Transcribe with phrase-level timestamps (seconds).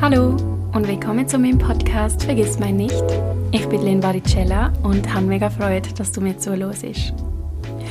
[0.00, 0.36] Hallo
[0.74, 3.02] und willkommen zu meinem Podcast Vergiss mein nicht.
[3.50, 7.12] Ich bin Lynn Baricella und habe mega Freude, dass du mir zuhörst.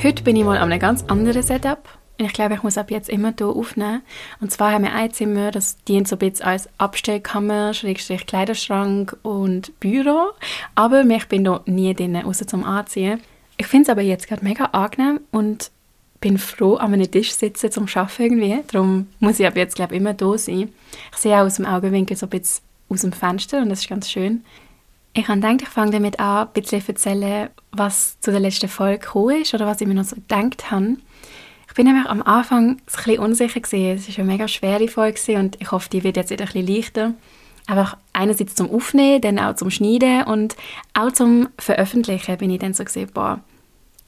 [0.02, 1.84] Heute bin ich mal an einem ganz anderen Setup.
[2.18, 4.04] Ich glaube, ich muss ab jetzt immer hier aufnehmen.
[4.40, 9.18] Und zwar haben wir ein Zimmer, das dient so ein bisschen als Abstellkammer, Schrägstrich Kleiderschrank
[9.24, 10.30] und Büro.
[10.76, 13.20] Aber ich bin hier nie drin, außer zum Anziehen.
[13.58, 15.72] Ich finde es aber jetzt gerade mega angenehm und
[16.20, 18.64] bin froh, an einem Tisch sitzen zum Arbeiten irgendwie.
[18.72, 20.70] Darum muss ich ab jetzt, glaube ich, immer da sein.
[21.12, 23.90] Ich sehe auch aus dem Augenwinkel so ein bisschen aus dem Fenster und das ist
[23.90, 24.44] ganz schön.
[25.14, 28.70] Ich habe gedacht, ich fange damit an, ein bisschen zu erzählen, was zu der letzten
[28.70, 30.98] Folge gekommen ist oder was ich mir noch so gedacht habe.
[31.68, 33.98] Ich bin nämlich am Anfang ein bisschen unsicher gewesen.
[33.98, 36.76] Es war eine mega schwere Folge und ich hoffe, die wird jetzt wieder ein bisschen
[36.76, 37.14] leichter.
[37.68, 40.56] Einfach einerseits zum Aufnehmen, dann auch zum Schneiden und
[40.94, 43.42] auch zum Veröffentlichen bin ich dann so gesehen, boah,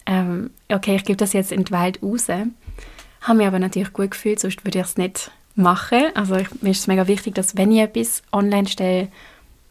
[0.09, 2.27] ähm, okay, ich gebe das jetzt in die Welt raus.
[2.29, 6.05] Habe mich aber natürlich gut gefühlt, sonst würde ich es nicht machen.
[6.15, 9.09] Also ich, mir ist es mega wichtig, dass wenn ich etwas online stelle,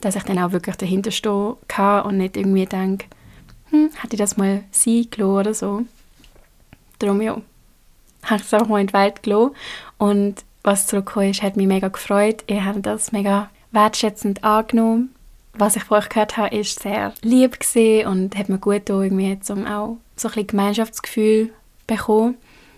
[0.00, 3.06] dass ich dann auch wirklich dahinter stehen kann und nicht irgendwie denke,
[3.70, 5.82] hm, hätte ich das mal sein gelassen oder so.
[7.00, 7.40] Darum ja,
[8.22, 9.56] habe ich es einfach mal in die Welt gelassen.
[9.98, 12.44] Und was zurückgekommen ist, hat mich mega gefreut.
[12.46, 15.12] Ich habe das mega wertschätzend angenommen.
[15.54, 17.58] Was ich von euch gehört habe, ist sehr lieb
[18.06, 21.52] und hat mir gut getan, irgendwie zum auch so ein bisschen Gemeinschaftsgefühl
[21.86, 22.36] bekommen,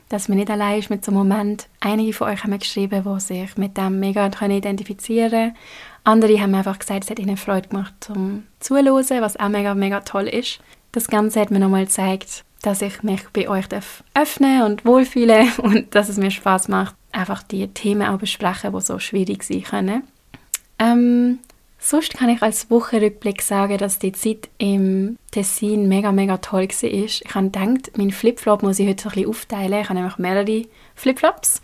[0.09, 1.69] dass man nicht allein ist mit so einem Moment.
[1.81, 5.57] Einige von euch haben geschrieben, die sich mit dem mega identifizieren können.
[6.05, 10.01] Andere haben einfach gesagt, es hat ihnen Freude gemacht zum Zuhören, was auch mega, mega
[10.01, 10.61] toll ist.
[10.93, 13.67] Das Ganze hat mir nochmal gezeigt, dass ich mich bei euch
[14.15, 18.81] öffnen und wohlfühle und dass es mir Spaß macht, einfach die Themen auch besprechen, die
[18.81, 20.03] so schwierig sein können.
[20.79, 21.39] Ähm,
[21.83, 26.91] Sonst kann ich als Wochenrückblick sagen, dass die Zeit im Tessin mega, mega toll war.
[26.91, 29.81] Ich habe gedacht, meinen Flipflop muss ich heute ein bisschen aufteilen.
[29.81, 31.63] Ich habe nämlich mehrere Flipflops.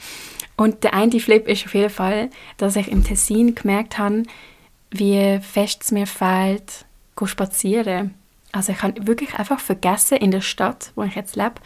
[0.57, 4.23] Und der eine Flip ist auf jeden Fall, dass ich im Tessin gemerkt habe,
[4.91, 8.15] wie fest es mir fehlt, zu spazieren.
[8.53, 11.57] Also ich habe wirklich einfach vergessen, in der Stadt, wo ich jetzt lebe,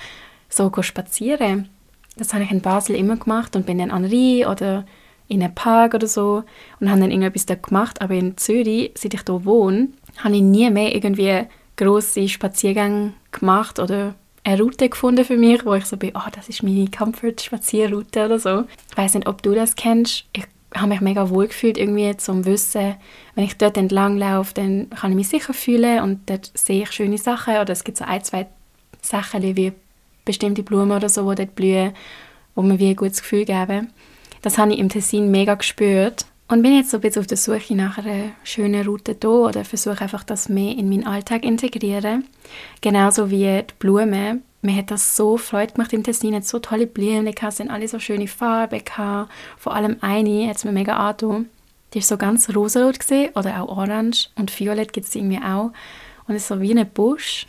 [0.49, 1.69] so zu spazieren.
[2.17, 4.85] Das habe ich in Basel immer gemacht und bin dann an Rhein oder
[5.31, 6.43] in einem Park oder so
[6.81, 8.03] und habe dann irgendetwas da gemacht.
[8.03, 11.47] Aber in Zürich, seit ich hier wohne, habe ich nie mehr irgendwie
[11.77, 16.49] grosse Spaziergänge gemacht oder eine Route gefunden für mich, wo ich so bin, oh, das
[16.49, 18.65] ist meine Comfort-Spazierroute oder so.
[18.91, 20.25] Ich weiß nicht, ob du das kennst.
[20.33, 22.97] Ich habe mich mega wohl gefühlt irgendwie zum Wissen,
[23.35, 26.93] wenn ich dort entlang laufe, dann kann ich mich sicher fühlen und dort sehe ich
[26.93, 28.47] schöne Sachen oder es gibt so ein, zwei
[29.01, 29.73] Sachen wie
[30.25, 31.93] bestimmte Blumen oder so, die dort blühen,
[32.55, 33.93] wo mir wie ein gutes Gefühl geben.
[34.43, 37.37] Das habe ich im Tessin mega gespürt und bin jetzt so ein bisschen auf der
[37.37, 42.25] Suche nach einer schönen Route hier oder versuche einfach das mehr in meinen Alltag integrieren.
[42.81, 44.43] Genauso wie die Blumen.
[44.63, 47.87] Mir hat das so Freude gemacht im Tessin, hat so tolle Blumen gehabt, sind alle
[47.87, 49.31] so schöne Farben gehabt.
[49.59, 51.47] Vor allem eine hat es mir mega angetan.
[51.93, 55.73] Die ist so ganz rosarot gesehen oder auch orange und violett gibt es irgendwie auch.
[56.27, 57.47] Und es ist so wie ein Busch.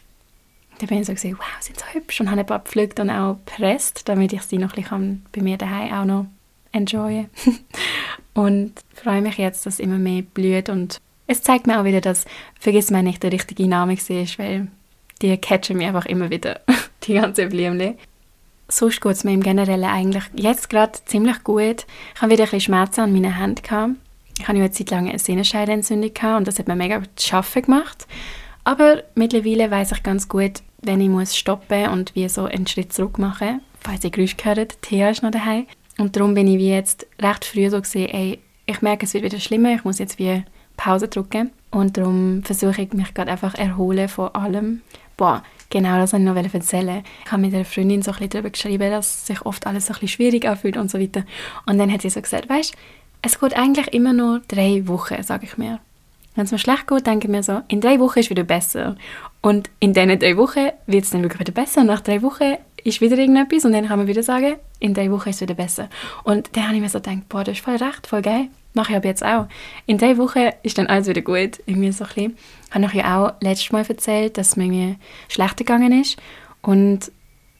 [0.80, 3.10] Da bin ich so gesehen, wow, sind so hübsch und habe ein paar gepflückt und
[3.10, 6.26] auch gepresst, damit ich sie noch ein bisschen bei mir daheim auch noch
[6.72, 7.30] enjoyen.
[8.34, 12.26] und freue mich jetzt, dass immer mehr blüht und es zeigt mir auch wieder, dass
[12.60, 14.68] «Vergiss mal nicht» der richtige Name ist, weil
[15.22, 16.60] die catchen mich einfach immer wieder,
[17.04, 17.98] die ganze Blümchen.
[18.68, 21.86] Sonst geht es mir im Generellen eigentlich jetzt gerade ziemlich gut.
[22.16, 23.62] Ich habe wieder ein bisschen Schmerzen an meinen Händen.
[23.62, 23.96] Gehabt.
[24.40, 27.28] Ich habe ja eine Zeit lang eine Sehnenscheidenentzündung gehabt und das hat mir mega zu
[27.28, 28.08] schaffen gemacht.
[28.64, 32.94] Aber mittlerweile weiß ich ganz gut, wenn ich muss stoppen und wie so einen Schritt
[32.94, 33.62] zurück machen.
[33.80, 35.66] Falls ihr Geräusche gehört, Thea ist noch daheim.
[36.02, 39.24] Und darum bin ich wie jetzt recht früh so gesehen, ey, ich merke, es wird
[39.24, 40.44] wieder schlimmer, ich muss jetzt wie
[40.76, 41.52] Pause drücken.
[41.70, 44.82] Und darum versuche ich mich gerade einfach erholen von allem.
[45.16, 47.04] Boah, genau, das wollte ich noch erzählen.
[47.24, 49.94] Ich habe mit einer Freundin so ein bisschen darüber geschrieben, dass sich oft alles so
[49.94, 51.24] ein bisschen schwierig anfühlt und so weiter.
[51.68, 52.74] Und dann hat sie so gesagt, weißt,
[53.22, 55.82] es geht eigentlich immer nur drei Wochen, sage ich mir.
[56.34, 58.44] Wenn es mir schlecht geht, denke ich mir so, in drei Wochen ist es wieder
[58.44, 58.96] besser.
[59.42, 61.82] Und in diesen drei Wochen wird es dann wirklich wieder besser.
[61.82, 65.12] Und nach drei Wochen ist wieder irgendetwas und dann kann man wieder sagen, in drei
[65.12, 65.90] Wochen ist es wieder besser.
[66.24, 68.48] Und dann habe ich mir so gedacht, boah, du hast voll recht, voll geil.
[68.74, 69.48] Mache ich aber jetzt auch.
[69.86, 71.62] In drei Wochen ist dann alles wieder gut.
[71.66, 72.38] Irgendwie so ein bisschen.
[72.70, 74.96] Ich habe ja auch letztes Mal erzählt, dass es mir
[75.28, 76.18] schlechter gegangen ist.
[76.62, 77.12] Und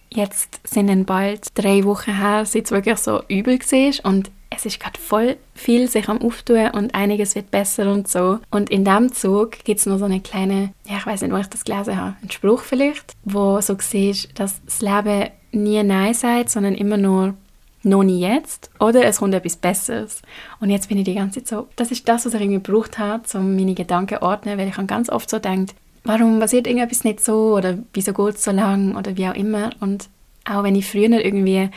[0.10, 4.12] jetzt sind dann bald drei Wochen her, seit es wirklich so übel war.
[4.12, 8.40] Und es ist gerade voll viel sich am Auftun und einiges wird besser und so.
[8.52, 11.38] Und in dem Zug gibt es noch so eine kleine, ja, ich weiß nicht, wo
[11.38, 16.14] ich das gelesen habe, ein Spruch vielleicht, wo so siehst, dass das Leben nie Nein
[16.14, 17.34] sagt, sondern immer nur
[17.84, 20.22] noch nie jetzt oder es kommt etwas Besseres.
[20.60, 23.00] Und jetzt bin ich die ganze Zeit so, das ist das, was ich irgendwie gebraucht
[23.00, 26.68] habe, um meine Gedanken zu ordnen, weil ich habe ganz oft so gedacht, warum passiert
[26.68, 29.72] irgendetwas nicht so oder wieso geht es so lang oder wie auch immer.
[29.80, 30.10] Und
[30.46, 31.70] auch wenn ich früher irgendwie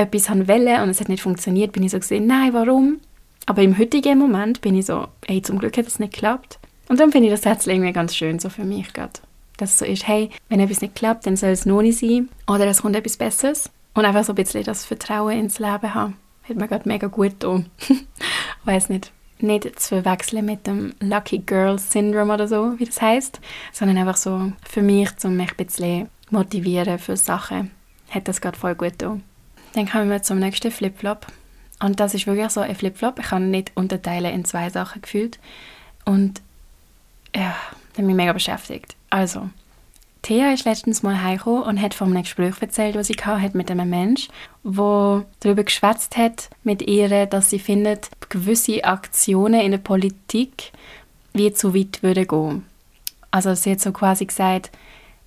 [0.00, 3.00] etwas wollte und es hat nicht funktioniert, bin ich so gesehen, nein, warum?
[3.46, 6.58] Aber im heutigen Moment bin ich so, hey, zum Glück hat es nicht geklappt.
[6.88, 9.12] Und dann finde ich das Satz irgendwie ganz schön, so für mich gerade.
[9.56, 12.28] Dass es so ist, hey, wenn etwas nicht klappt, dann soll es noch nicht sein.
[12.48, 13.70] Oder es kommt etwas Besseres.
[13.94, 16.16] Und einfach so ein bisschen das Vertrauen ins Leben haben.
[16.48, 17.66] Hat mir gerade mega gut getan.
[18.64, 19.12] Weiß nicht.
[19.38, 23.40] Nicht zu verwechseln mit dem Lucky Girl Syndrome oder so, wie das heißt,
[23.72, 27.70] sondern einfach so für mich, um mich ein bisschen motivieren für Sachen.
[28.10, 29.22] Hat das gerade voll gut getan.
[29.74, 31.26] Dann kommen wir zum nächsten Flipflop.
[31.82, 33.18] Und das ist wirklich so ein Flipflop.
[33.18, 35.38] Ich kann nicht unterteilen in zwei Sachen gefühlt.
[36.04, 36.42] Und
[37.34, 37.54] ja,
[37.90, 38.96] das hat mich mega beschäftigt.
[39.08, 39.48] Also,
[40.22, 43.70] Thea ist letztens mal heimgekommen und hat von einem Gespräch erzählt, das sie hatte mit
[43.70, 44.32] einem Menschen,
[44.62, 50.72] der darüber geschwätzt hat mit ihr, dass sie findet, gewisse Aktionen in der Politik
[51.32, 52.66] wie zu weit würden gehen.
[53.30, 54.70] Also sie hat so quasi gesagt,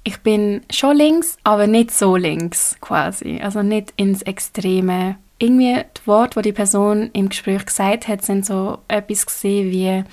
[0.04, 3.40] ich bin schon links, aber nicht so links quasi.
[3.42, 5.16] Also nicht ins Extreme.
[5.40, 10.04] Irgendwie die Worte, die die Person im Gespräch gesagt hat, sind so etwas gesehen wie,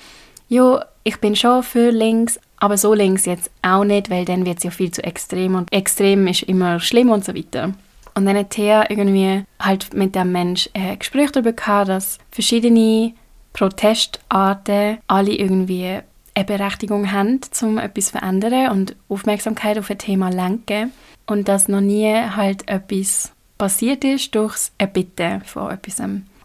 [0.49, 4.59] jo, ich bin schon für links, aber so links jetzt auch nicht, weil dann wird
[4.59, 7.73] es ja viel zu extrem und extrem ist immer schlimm und so weiter.
[8.13, 13.13] Und dann hat Thea irgendwie halt mit dem Mensch ein Gespräch darüber gehabt, dass verschiedene
[13.53, 15.99] Protestarten alle irgendwie
[16.33, 20.91] eine Berechtigung haben, um etwas zu verändern und Aufmerksamkeit auf ein Thema lenken.
[21.27, 26.01] Und dass noch nie halt etwas passiert ist durch ein Bitte von etwas.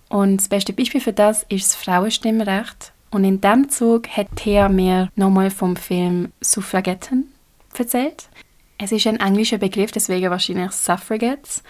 [0.08, 2.92] Und das beste Beispiel für das ist das Frauenstimmrecht.
[3.10, 7.32] Und in dem Zug hat Thea mir nochmal vom Film Suffragetten
[7.76, 8.28] erzählt.
[8.78, 11.62] Es ist ein englischer Begriff, deswegen wahrscheinlich Suffragettes.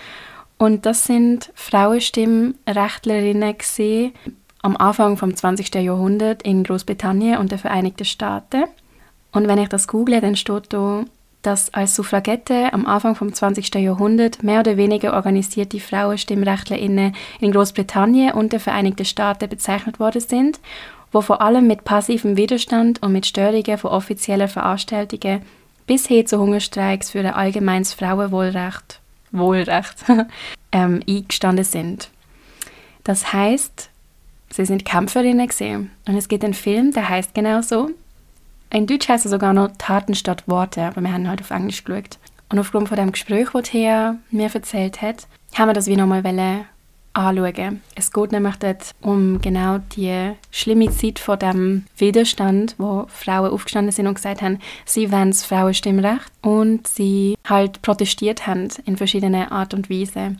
[0.58, 3.58] Und das sind Frauenstimmrechtlerinnen
[4.62, 5.74] am Anfang vom 20.
[5.76, 8.64] Jahrhundert in Großbritannien und den Vereinigten Staaten.
[9.32, 11.04] Und wenn ich das google, dann steht da,
[11.42, 13.74] dass als Suffragette am Anfang vom 20.
[13.76, 20.58] Jahrhundert mehr oder weniger organisierte Frauenstimmrechtlerinnen in Großbritannien und den Vereinigten Staaten bezeichnet worden sind,
[21.12, 25.42] wo vor allem mit passivem Widerstand und mit Störungen von offizieller Veranstaltungen
[25.86, 29.00] bis hin zu Hungerstreiks für ein allgemeines Frauenwohlrecht
[29.32, 30.04] Wohlrecht,
[30.72, 32.10] ähm, eingestanden sind.
[33.04, 33.90] Das heißt,
[34.50, 35.90] Sie sind Kämpferinnen gesehen.
[36.06, 37.90] Und es gibt einen Film, der heißt genau so.
[38.70, 41.84] In Deutsch heißt er sogar noch Taten statt Worte, aber wir haben halt auf Englisch
[41.84, 42.18] geschaut.
[42.48, 46.22] Und aufgrund von dem Gespräch, das Thea mir erzählt hat, haben wir das wie nochmal
[47.16, 47.80] anschauen.
[47.94, 53.92] Es geht nämlich dort um genau die schlimme Zeit von dem Widerstand, wo Frauen aufgestanden
[53.92, 59.50] sind und gesagt haben, sie wollen das Frauenstimmrecht und sie halt protestiert haben in verschiedenen
[59.50, 60.36] Art und Weise.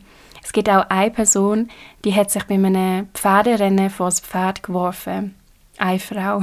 [0.47, 1.67] Es gibt auch eine Person,
[2.05, 5.35] die hat sich bei einem Pferderennen vor das Pferd geworfen.
[5.77, 6.41] Eine Frau.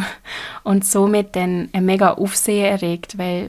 [0.63, 3.49] Und somit dann ein mega Aufsehen erregt, weil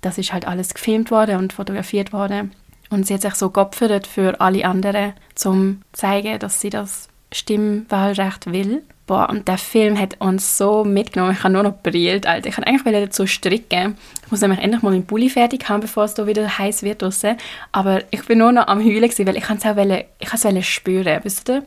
[0.00, 2.52] das ist halt alles gefilmt worden und fotografiert worden.
[2.88, 5.12] Und sie hat sich so geopfert für alle anderen,
[5.44, 8.82] um zu zeigen, dass sie das Stimmwahlrecht will.
[9.10, 11.32] Boah, und der Film hat uns so mitgenommen.
[11.32, 12.48] Ich habe nur noch brillt, Alter.
[12.48, 13.96] Ich kann eigentlich dazu stricken.
[14.24, 17.02] Ich muss nämlich endlich mal meinen Pulli fertig haben, bevor es da wieder heiß wird
[17.02, 17.36] draussen.
[17.72, 21.24] Aber ich bin nur noch am Heulen weil ich es auch wollte, ich es spüren,
[21.24, 21.64] wisst ihr?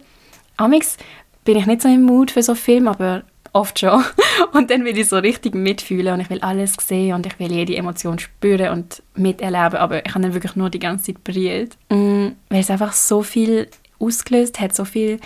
[0.55, 0.95] Amix
[1.43, 4.01] bin ich nicht so im Mut für so Film, aber oft schon.
[4.53, 7.51] Und dann will ich so richtig mitfühlen und ich will alles sehen und ich will
[7.51, 9.79] jede Emotion spüren und miterleben.
[9.79, 11.75] Aber ich habe dann wirklich nur die ganze Zeit brillt.
[11.89, 13.67] Mm, weil es einfach so viel
[13.99, 15.19] ausgelöst hat, so viel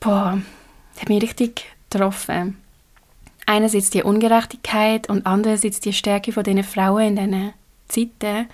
[0.00, 0.38] boah,
[0.96, 2.56] das hat mich richtig getroffen.
[3.44, 7.52] Einerseits die Ungerechtigkeit und andererseits die Stärke von diesen Frauen in diesen
[7.86, 8.48] Zeiten,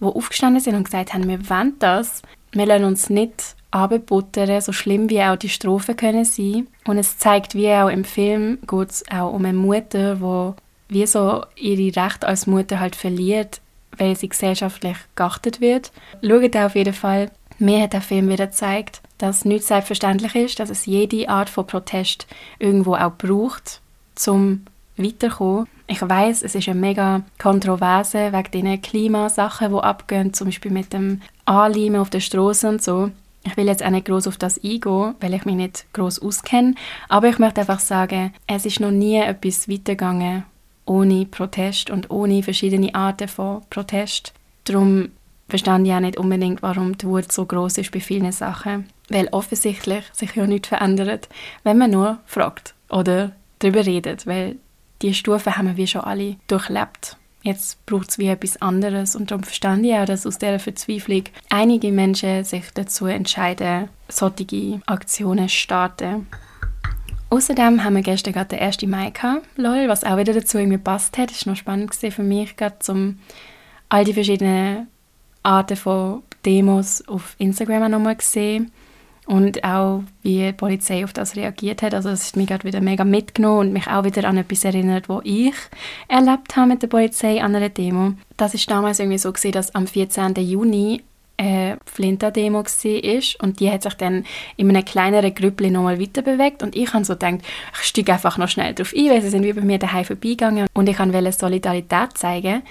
[0.00, 4.72] die aufgestanden sind und gesagt haben, wir wollen das, wir lassen uns nicht abbuttern, so
[4.72, 6.68] schlimm wie auch die Strophen können sein.
[6.86, 10.54] Und es zeigt, wie auch im Film, geht es auch um eine Mutter, die
[10.94, 13.60] wie so ihre Rechte als Mutter halt verliert,
[13.98, 15.90] weil sie gesellschaftlich geachtet wird.
[16.22, 17.32] Schaut auf jeden Fall.
[17.58, 21.66] Mir hat der Film wieder gezeigt, dass nicht selbstverständlich ist, dass es jede Art von
[21.66, 22.26] Protest
[22.58, 23.80] irgendwo auch braucht,
[24.14, 24.62] zum
[24.96, 25.66] weiterkommen.
[25.86, 30.92] Ich weiß, es ist eine mega Kontroverse wegen diesen Klimasachen, die abgehen, zum Beispiel mit
[30.92, 33.10] dem Anleimen auf der Straße und so.
[33.44, 36.74] Ich will jetzt auch nicht groß auf das eingehen, weil ich mich nicht groß auskenne,
[37.08, 40.44] aber ich möchte einfach sagen, es ist noch nie etwas weitergegangen
[40.84, 44.32] ohne Protest und ohne verschiedene Arten von Protest.
[44.64, 45.10] Darum
[45.48, 48.86] verstand ich auch nicht unbedingt, warum die Wut so groß ist bei vielen Sachen.
[49.08, 51.28] Weil offensichtlich sich ja nichts verändert,
[51.64, 54.56] wenn man nur fragt oder darüber redet, weil
[55.02, 57.16] die Stufen haben wir schon alle durchlebt.
[57.42, 61.24] Jetzt braucht es wie etwas anderes und darum verstand ich auch, dass aus dieser Verzweiflung
[61.48, 66.26] einige Menschen sich dazu entscheiden, solche Aktionen zu starten.
[67.30, 68.82] Außerdem haben wir gestern gerade den 1.
[68.82, 71.30] Mai gehabt, lol, was auch wieder dazu irgendwie passt hat.
[71.30, 73.18] Das war noch spannend für mich, gerade um
[73.88, 74.88] all die verschiedenen
[75.42, 78.72] Arten von Demos auf Instagram nochmal gesehen.
[79.28, 81.92] Und auch wie die Polizei auf das reagiert hat.
[81.92, 85.10] Also es hat mich gerade wieder mega mitgenommen und mich auch wieder an etwas erinnert,
[85.10, 85.52] was ich
[86.08, 88.14] erlebt habe mit der Polizei an einer Demo.
[88.38, 90.34] Das ist damals irgendwie so gesehen, dass am 14.
[90.36, 91.02] Juni
[91.36, 94.24] eine Flinter-Demo war und die hat sich dann
[94.56, 97.40] in einem kleineren Grüppli nochmal weiter bewegt und ich habe so gedacht,
[97.74, 100.66] ich steige einfach noch schnell drauf ein, weil sie sind wie bei mir daheim vorbeigegangen
[100.72, 102.62] und ich wollte Solidarität zeigen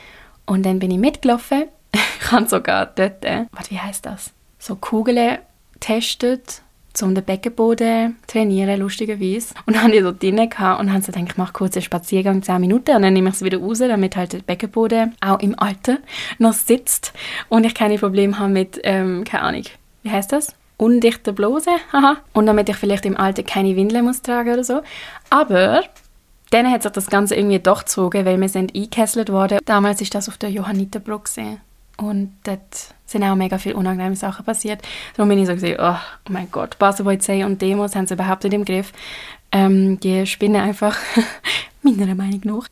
[0.48, 1.66] und dann bin ich mitgelaufen.
[1.94, 4.34] ich habe sogar dort, äh, wie heißt das?
[4.58, 5.38] So Kugeln
[5.80, 6.62] getestet,
[7.02, 9.54] um den Beckenboden zu trainieren, lustigerweise.
[9.66, 11.84] Und dann hatte ich dort drin gehabt und habe so gedacht, ich mache kurz einen
[11.84, 15.40] Spaziergang, 10 Minuten, und dann nehme ich es wieder raus, damit halt der Beckenboden auch
[15.40, 15.98] im Alter
[16.40, 17.14] noch sitzt
[17.50, 19.64] und ich keine Probleme habe mit, ähm, keine Ahnung,
[20.04, 20.56] wie heißt das?
[20.78, 22.18] Undichte Bluse, haha.
[22.34, 24.82] Und damit ich vielleicht im Alter keine Windeln muss tragen oder so.
[25.30, 25.84] Aber
[26.52, 29.60] dann hat sich das Ganze irgendwie doch gezogen, weil wir sind eingekesselt worden.
[29.66, 31.60] Damals ist das auf der Johanniterbrücke
[31.98, 34.82] und dort sind auch mega viele unangenehme Sachen passiert.
[35.16, 38.44] Darum bin ich so gesehen, oh, oh mein Gott, Baselpolizei und Demos haben sie überhaupt
[38.44, 38.94] nicht im Griff.
[39.52, 40.98] Ähm, die spinnen einfach,
[41.82, 42.68] meiner Meinung nach.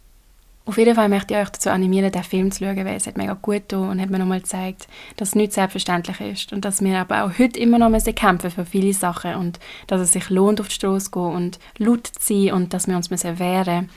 [0.67, 3.17] Auf jeden Fall möchte ich euch dazu animieren, den Film zu schauen, weil es hat
[3.17, 6.83] mega gut getan und hat mir nochmal gezeigt, dass es nicht selbstverständlich ist und dass
[6.83, 10.29] wir aber auch heute immer noch müssen kämpfen für viele Sachen und dass es sich
[10.31, 13.37] lohnt, auf die Straße zu gehen und laut zu sein und dass wir uns müssen
[13.37, 13.89] wehren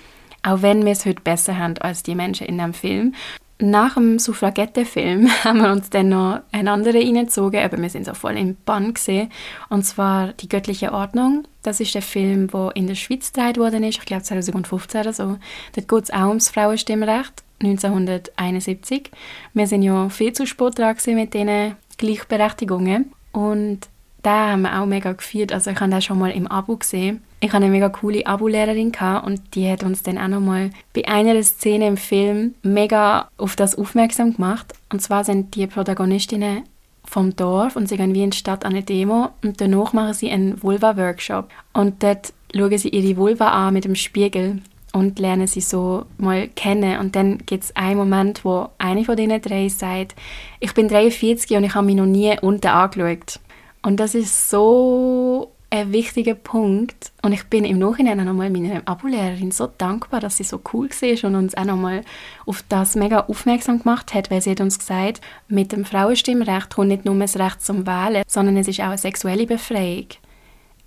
[0.42, 3.14] auch wenn wir es heute besser haben als die Menschen in dem Film.
[3.60, 8.14] Nach dem Suffragette-Film haben wir uns dann noch einen anderen reingezogen, aber wir sind so
[8.14, 9.30] voll im Bann gesehen.
[9.68, 11.46] Und zwar «Die göttliche Ordnung».
[11.62, 15.12] Das ist der Film, der in der Schweiz gedreht worden ist, ich glaube 2015 oder
[15.12, 15.38] so.
[15.74, 19.10] Dort geht es auch ums Frauenstimmrecht, 1971.
[19.54, 23.12] Wir sind ja viel zu spät dran mit diesen Gleichberechtigungen.
[23.32, 23.88] Und
[24.22, 25.52] da haben wir auch mega gefeiert.
[25.52, 27.22] Also ich habe das schon mal im Abo gesehen.
[27.40, 28.92] Ich hatte eine mega coole Abo-Lehrerin
[29.24, 33.54] und die hat uns dann auch noch mal bei einer Szene im Film mega auf
[33.54, 34.74] das aufmerksam gemacht.
[34.92, 36.64] Und zwar sind die Protagonistinnen
[37.04, 40.14] vom Dorf und sie gehen wie in die Stadt an eine Demo und danach machen
[40.14, 41.48] sie einen Vulva-Workshop.
[41.72, 44.60] Und dort schauen sie ihre Vulva an mit dem Spiegel
[44.92, 46.98] und lernen sie so mal kennen.
[46.98, 50.16] Und dann gibt es einen Moment, wo eine von diesen drei sagt,
[50.58, 53.38] ich bin 43 und ich habe mich noch nie unten angeschaut.
[53.82, 57.12] Und das ist so ein wichtiger Punkt.
[57.22, 60.88] Und ich bin im Nachhinein auch nochmal meiner Abo-Lehrerin so dankbar, dass sie so cool
[60.88, 62.02] war und uns auch nochmal
[62.46, 66.88] auf das mega aufmerksam gemacht hat, weil sie hat uns gesagt, mit dem Frauenstimmrecht kommt
[66.88, 70.06] nicht nur das Recht zum Wählen, sondern es ist auch eine sexuelle Befreiung.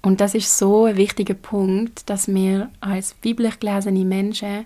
[0.02, 4.66] Und das ist so ein wichtiger Punkt, dass wir als weiblich gelesene Menschen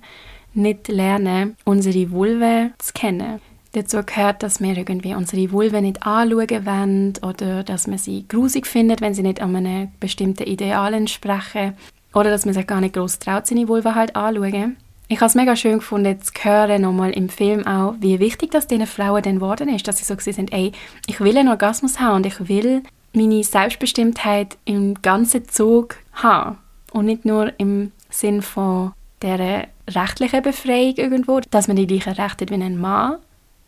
[0.54, 3.42] nicht lernen, unsere Vulva zu kennen
[3.76, 8.68] dazu gehört, dass wir irgendwie unsere Vulva nicht anschauen wollen oder dass man sie grusig
[8.68, 11.74] findet, wenn sie nicht an einem bestimmten Ideal entsprechen.
[12.14, 14.78] Oder dass man sich gar nicht groß traut, seine Vulva halt anschauen.
[15.08, 18.68] Ich habe es mega schön gefunden, zu hören, nochmal im Film auch, wie wichtig das
[18.68, 20.72] diesen Frauen denn geworden ist, dass sie so sind, ey,
[21.06, 22.82] ich will einen Orgasmus haben und ich will
[23.14, 26.58] meine Selbstbestimmtheit im ganzen Zug haben.
[26.92, 32.46] Und nicht nur im Sinn von der rechtlichen Befreiung irgendwo, dass man die gleichen Rechte
[32.46, 33.18] hat wie ein Mann,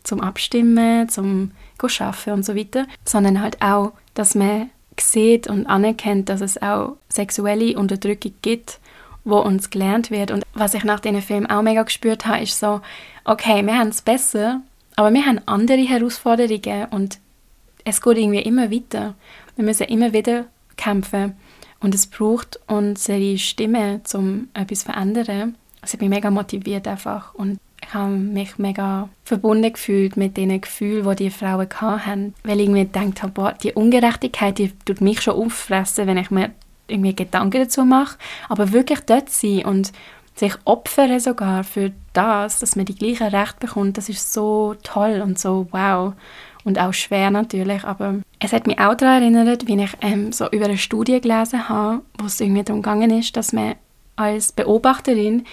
[0.08, 6.28] zum Abstimmen, zum Arbeiten und so weiter, sondern halt auch, dass man sieht und anerkennt,
[6.28, 8.80] dass es auch sexuelle Unterdrückung gibt,
[9.24, 10.30] wo uns gelernt wird.
[10.30, 12.80] Und was ich nach diesen Film auch mega gespürt habe, ist so,
[13.24, 14.62] okay, wir haben es besser,
[14.96, 17.18] aber wir haben andere Herausforderungen und
[17.84, 19.14] es geht irgendwie immer weiter.
[19.54, 20.46] Wir müssen immer wieder
[20.76, 21.36] kämpfen
[21.80, 25.56] und es braucht unsere Stimme, um etwas zu verändern.
[25.82, 30.60] Es hat mich mega motiviert einfach und ich habe mich mega verbunden gefühlt mit den
[30.60, 32.34] Gefühlen, die die Frauen hatten.
[32.44, 36.30] Weil ich irgendwie gedacht habe, boah, die Ungerechtigkeit, die tut mich schon auffressen, wenn ich
[36.30, 36.50] mir
[36.86, 38.18] irgendwie Gedanken dazu mache.
[38.48, 39.92] Aber wirklich dort sein und
[40.34, 45.20] sich opfern sogar für das, dass man die gleichen Rechte bekommt, das ist so toll
[45.22, 46.14] und so wow.
[46.64, 50.48] Und auch schwer natürlich, aber es hat mich auch daran erinnert, wie ich ähm, so
[50.50, 53.74] über eine Studie gelesen habe, wo es irgendwie darum gegangen ist, dass man
[54.16, 55.44] als Beobachterin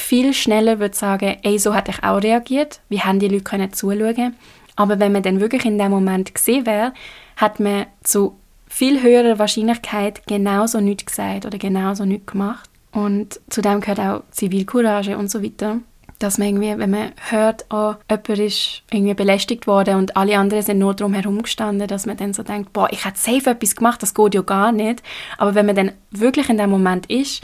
[0.00, 3.72] viel schneller würde sagen, ey, so hätte ich auch reagiert, wie haben die Leute können
[3.72, 4.34] zuschauen.
[4.76, 6.92] Aber wenn man dann wirklich in dem Moment gesehen wäre,
[7.36, 12.70] hat man zu viel höherer Wahrscheinlichkeit genauso nichts gesagt oder genauso nichts gemacht.
[12.92, 15.78] Und zu dem gehört auch Zivilcourage und so weiter.
[16.18, 20.62] Dass man irgendwie, wenn man hört, oh, jemand ist irgendwie belästigt worden und alle anderen
[20.62, 23.74] sind nur drum herum gestanden, dass man dann so denkt, boah, ich hätte safe etwas
[23.74, 25.02] gemacht, das geht ja gar nicht.
[25.38, 27.42] Aber wenn man dann wirklich in dem Moment ist,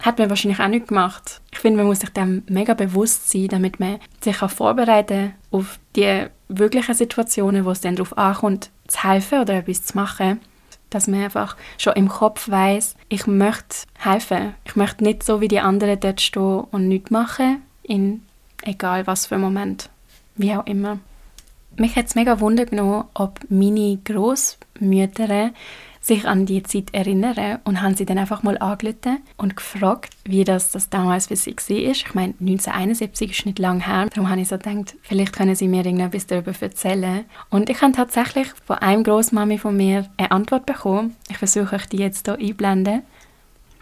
[0.00, 1.40] hat man wahrscheinlich auch nicht gemacht.
[1.52, 5.78] Ich finde, man muss sich dem mega bewusst sein, damit man sich auch vorbereiten auf
[5.96, 10.40] die wirklichen Situationen, wo es dann darauf ankommt, zu helfen oder etwas zu machen.
[10.90, 14.54] Dass man einfach schon im Kopf weiß, ich möchte helfen.
[14.64, 18.22] Ich möchte nicht so wie die anderen dort stehen und nichts machen, in
[18.62, 19.90] egal was für Moment.
[20.36, 20.98] Wie auch immer.
[21.76, 25.50] Mich hat es mega Wunder genommen, ob meine Großmütter
[26.04, 30.44] sich an die Zeit erinnern und haben sie dann einfach mal angerufen und gefragt, wie
[30.44, 31.76] das, das damals für sie war.
[31.76, 35.66] Ich meine, 1971 ist nicht lang her, darum habe ich so gedacht, vielleicht können sie
[35.66, 37.24] mir irgendetwas darüber erzählen.
[37.48, 41.16] Und ich habe tatsächlich von einem Großmami von mir eine Antwort bekommen.
[41.30, 43.02] Ich versuche euch die jetzt hier einblenden.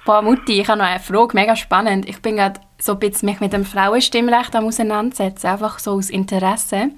[0.04, 2.08] Boah, Mutti, ich habe noch eine Frage, mega spannend.
[2.08, 6.90] Ich bin gerade so ein bisschen mich mit dem Frauenstimmrecht auseinandersetzen, einfach so aus Interesse.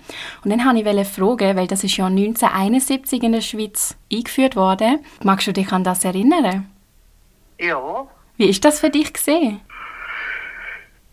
[0.43, 5.05] Und dann wollte ich fragen, weil das ist ja 1971 in der Schweiz eingeführt worden.
[5.23, 6.71] Magst du dich an das erinnern?
[7.59, 8.07] Ja.
[8.37, 9.61] Wie ist das für dich gesehen?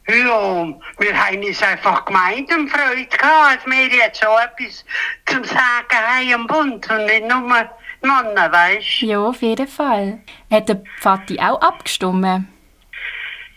[0.08, 4.84] Ja, wir haben uns einfach gemeint und Freude gehabt, dass wir jetzt so etwas
[5.25, 5.60] zum Sagen
[5.92, 9.06] haben im Bund und nicht nur Männer, weißt du?
[9.06, 10.20] Ja, auf jeden Fall.
[10.50, 12.46] Hat der Vati auch abgestimmt?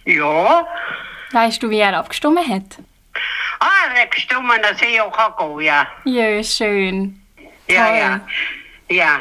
[0.04, 0.66] Ja.
[1.32, 2.78] Weißt du, wie er abgestimmt hat?
[3.60, 5.86] Ah, er hat gestimmt, dass ich auch gehen kann, ja.
[6.04, 7.20] Ja, schön.
[7.66, 7.96] Ja, Toll.
[7.96, 8.20] ja.
[8.88, 9.20] Ja.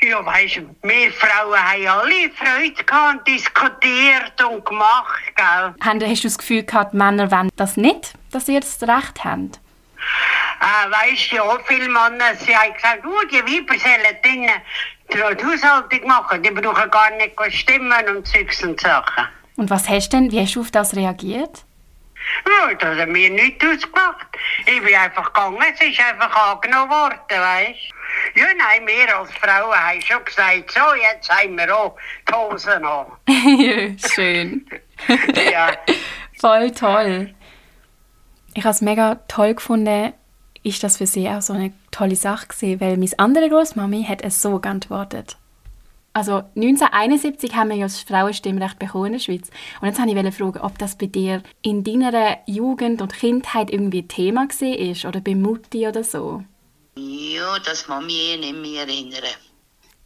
[0.00, 5.74] Ja, weißt du, wir Frauen haben alle Freude gehabt und diskutiert und gemacht, gell?
[5.80, 9.52] Hast du das Gefühl gehabt, Männer wollen das nicht, dass sie das Recht haben?
[10.60, 14.60] Äh, weißt du, ja, viele Männer, sie haben gesagt, oh, die Weiber sollen drinnen
[15.12, 19.28] die Haushaltung machen, die brauchen gar nicht stimmen und Zeugs und Sachen.
[19.56, 21.64] Und was hast du denn, wie hast du auf das reagiert?
[22.46, 24.26] Ja, das hat mir nichts ausgemacht.
[24.66, 27.78] Ich bin einfach gegangen, es ist einfach angenommen worden, weißt
[28.34, 28.40] du.
[28.40, 31.96] Ja, nein, wir als Frauen haben schon gesagt, so, jetzt haben wir auch
[32.28, 33.06] die Hosen an.
[33.58, 34.66] ja, schön.
[35.50, 35.72] Ja.
[36.40, 37.34] Voll toll.
[38.54, 40.12] Ich habe es mega toll gefunden,
[40.62, 44.22] ist das für sie auch so eine tolle Sache gewesen, weil meine andere Großmami hat
[44.22, 45.36] es so geantwortet.
[46.14, 49.48] Also 1971 haben wir ja das Frauenstimmrecht bekommen in der Schweiz.
[49.80, 54.06] Und jetzt wollte ich fragen, ob das bei dir in deiner Jugend und Kindheit irgendwie
[54.06, 56.44] Thema war oder bei Mutti oder so.
[56.96, 59.22] Ja, das kann mich eh nicht mehr erinnern.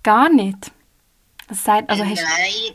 [0.04, 0.70] Gar nicht.
[1.48, 2.74] Das sagt, also hast, Nein,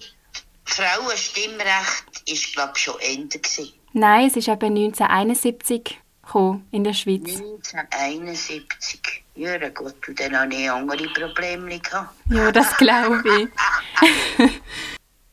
[0.66, 3.40] Frauenstimmrecht ist, glaube ich, schon Ende.
[3.40, 3.74] Gewesen.
[3.94, 7.42] nein, es ist eben 1971 gekommen in der Schweiz.
[7.42, 9.21] 1971.
[9.42, 12.14] Ja, na gut, dann habe ich andere Probleme gehabt.
[12.30, 14.50] Ja, das glaube ich.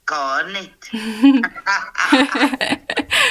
[0.06, 0.72] Gar nicht.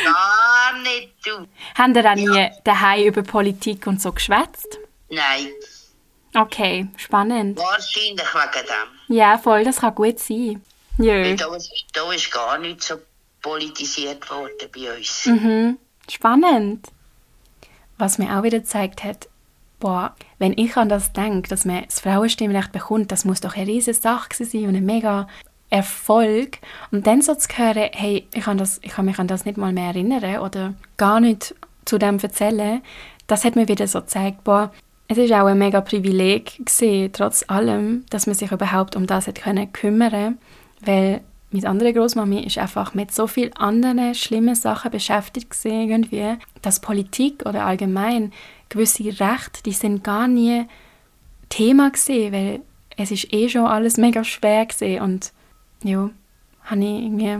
[0.03, 1.47] Gar nicht, du.
[1.75, 4.77] Haben ihr auch nie daheim über Politik und so geschwätzt?
[5.09, 5.47] Nein,
[6.35, 7.57] Okay, spannend.
[7.57, 9.15] wahrscheinlich wegen dem.
[9.15, 10.61] Ja, voll, das kann gut sein.
[10.99, 11.13] Ja.
[11.15, 12.99] Weil Da ist, da ist gar nicht so
[13.41, 15.25] politisiert worden bei uns.
[15.25, 15.79] Mhm.
[16.07, 16.89] Spannend.
[17.97, 19.27] Was mir auch wieder gezeigt hat,
[19.79, 23.67] boah, wenn ich an das denke, dass man das Frauenstimmrecht bekommt, das muss doch eine
[23.67, 25.27] riesige Sache sein und ein mega
[25.69, 26.59] Erfolg.
[26.91, 29.57] Und dann so zu hören, hey, ich kann, das, ich kann mich an das nicht
[29.57, 32.81] mal mehr erinnern oder gar nicht zu dem erzählen,
[33.27, 34.71] das hat mir wieder so gezeigt, boah,
[35.09, 39.27] es ist auch ein mega Privileg gewesen, trotz allem, dass man sich überhaupt um das
[39.27, 40.37] hat können kümmern,
[40.81, 46.37] weil meine andere Großmami ist einfach mit so viel anderen schlimmen Sachen beschäftigt gewesen, irgendwie,
[46.61, 48.33] dass Politik oder allgemein
[48.69, 50.65] gewisse Rechte, die sind gar nie
[51.49, 52.61] Thema gesehen, weil
[52.97, 55.31] es ist eh schon alles mega schwer gesehen und
[55.83, 56.09] ja,
[56.63, 57.37] habe ich irgendwie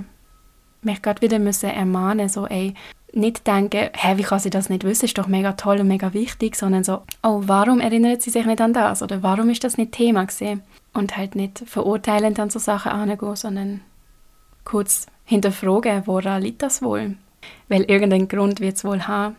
[0.81, 2.73] mich gerade wieder müssen ermahnen, so ey,
[3.11, 6.13] nicht denken, hä, wie kann sie das nicht wissen, ist doch mega toll und mega
[6.13, 9.01] wichtig, sondern so, oh, warum erinnert sie sich nicht an das?
[9.01, 10.61] Oder warum ist das nicht Thema gesehen
[10.93, 13.81] und halt nicht verurteilend an so Sachen angehen, sondern
[14.67, 17.15] kurz hinterfragen, woran liegt das wohl?
[17.69, 19.37] Weil irgendeinen Grund wird es wohl haben.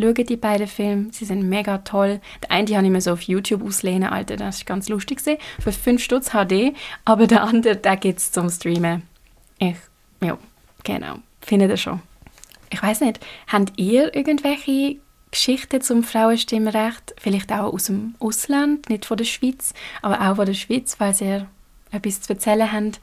[0.00, 2.20] Schaut die beiden Filme, sie sind mega toll.
[2.44, 5.20] Der eine habe ich mir so auf YouTube auslehnen, Alter, das ist ganz lustig.
[5.58, 9.02] Für 5 Stutz HD, aber der andere, der gibt es zum Streamen.
[9.58, 9.74] Ich,
[10.22, 10.38] ja,
[10.84, 12.00] genau, findet ihr schon.
[12.70, 14.98] Ich weiß nicht, habt ihr irgendwelche
[15.32, 17.16] Geschichten zum Frauenstimmrecht?
[17.18, 21.20] Vielleicht auch aus dem Ausland, nicht von der Schweiz, aber auch von der Schweiz, falls
[21.20, 21.48] ihr
[21.90, 23.00] etwas zu erzählen habt.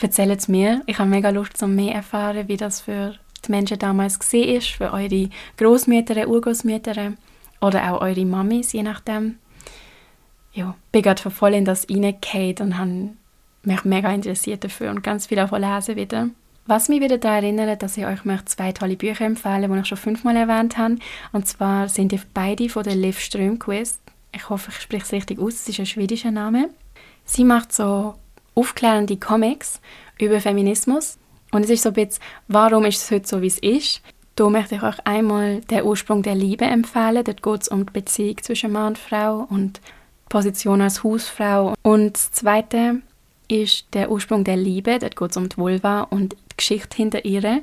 [0.00, 0.82] Erzählt es mir.
[0.86, 3.14] Ich habe mega Lust, um mehr zu erfahren, wie das für
[3.46, 7.14] die Menschen damals war, für eure Großmütter, Urgroßmütter
[7.60, 9.38] oder auch eure Mamis, je nachdem.
[10.52, 13.10] Ja, bin gerade voll in das reingefallen und habe
[13.62, 16.28] mich mega interessiert dafür und ganz viel davon lesen wieder.
[16.66, 19.98] Was mich wieder daran erinnert, dass ich euch zwei tolle Bücher empfehlen die ich schon
[19.98, 20.96] fünfmal erwähnt habe.
[21.32, 24.00] Und zwar sind die beide von der Liv Strömquist.
[24.32, 25.54] Ich hoffe, ich spreche es richtig aus.
[25.54, 26.70] Es ist ein schwedischer Name.
[27.24, 28.14] Sie macht so
[28.56, 29.80] aufklärende Comics
[30.18, 31.18] über Feminismus.
[31.52, 34.02] Und es ist so ein bisschen, warum ist es heute so, wie es ist?
[34.34, 37.24] Da möchte ich euch einmal «Der Ursprung der Liebe» empfehlen.
[37.24, 41.74] Dort geht es um die Beziehung zwischen Mann und Frau und die Position als Hausfrau.
[41.82, 43.00] Und das Zweite
[43.48, 44.98] ist «Der Ursprung der Liebe».
[44.98, 47.62] Dort geht es um die Vulva und die Geschichte hinter ihr.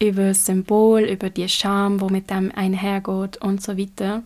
[0.00, 4.22] Über das Symbol, über die Scham, wo mit dem einhergeht und so weiter.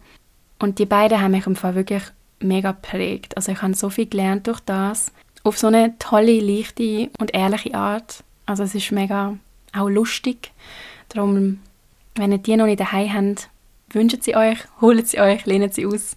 [0.59, 2.05] Und die beiden haben mich im Fall wirklich
[2.41, 3.37] mega geprägt.
[3.37, 5.13] Also ich habe so viel gelernt durch das.
[5.45, 8.23] Auf so eine tolle, leichte und ehrliche Art.
[8.47, 9.37] Also es ist mega
[9.73, 10.53] auch lustig.
[11.09, 11.61] Darum,
[12.15, 13.49] wenn ihr die noch nicht daheim habt,
[13.91, 16.17] wünschen sie euch, holen sie euch, lehnen sie aus.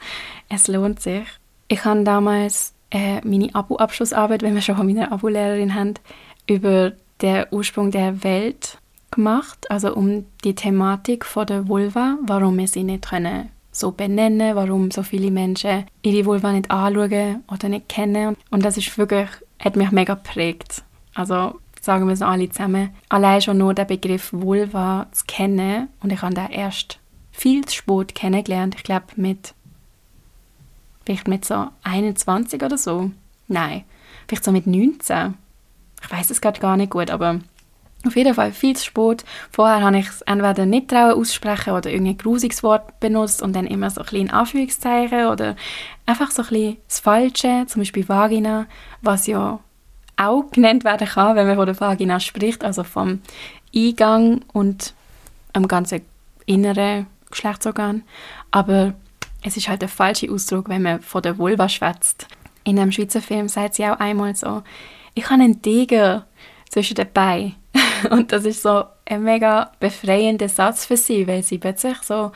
[0.50, 1.26] Es lohnt sich.
[1.68, 5.96] Ich habe damals äh, meine Abo-Abschlussarbeit, wenn wir schon von meiner Abo-Lehrerin haben,
[6.48, 8.78] über den Ursprung der Welt
[9.10, 14.56] gemacht, also um die Thematik von der Vulva, warum wir sie nicht können so benennen,
[14.56, 18.38] warum so viele Menschen ihre Vulva nicht anschauen oder nicht kennen.
[18.50, 20.84] Und das ist wirklich, hat mich mega geprägt.
[21.14, 22.90] Also sagen wir es alle zusammen.
[23.10, 27.00] Allein schon nur den Begriff Vulva zu kennen und ich habe den erst
[27.32, 28.76] viel zu spät kennengelernt.
[28.76, 29.54] Ich glaube mit
[31.06, 33.12] vielleicht mit so 21 oder so.
[33.48, 33.84] Nein,
[34.28, 35.36] vielleicht so mit 19.
[36.02, 37.40] Ich weiß es gerade gar nicht gut, aber
[38.08, 39.26] auf jeden Fall viel zu spät.
[39.52, 43.68] Vorher habe ich es entweder nicht trauen aussprechen oder irgendein grusiges Wort benutzt und dann
[43.68, 45.56] immer so ein bisschen Anführungszeichen oder
[46.06, 48.66] einfach so ein bisschen das Falsche, zum Beispiel Vagina,
[49.02, 49.60] was ja
[50.18, 53.22] auch genannt werden kann, wenn man von der Vagina spricht, also vom
[53.76, 54.94] Eingang und
[55.54, 56.02] am ganzen
[56.46, 58.04] inneren Geschlechtsorgan.
[58.52, 58.94] Aber
[59.44, 62.28] es ist halt der falsche Ausdruck, wenn man von der Vulva schwätzt.
[62.64, 64.64] In einem Schweizer Film sagt sie auch einmal so,
[65.14, 66.26] ich habe einen Tiger
[66.70, 67.56] zwischen den Beinen.
[68.10, 72.32] Und das ist so ein mega befreiender Satz für sie, weil sie plötzlich so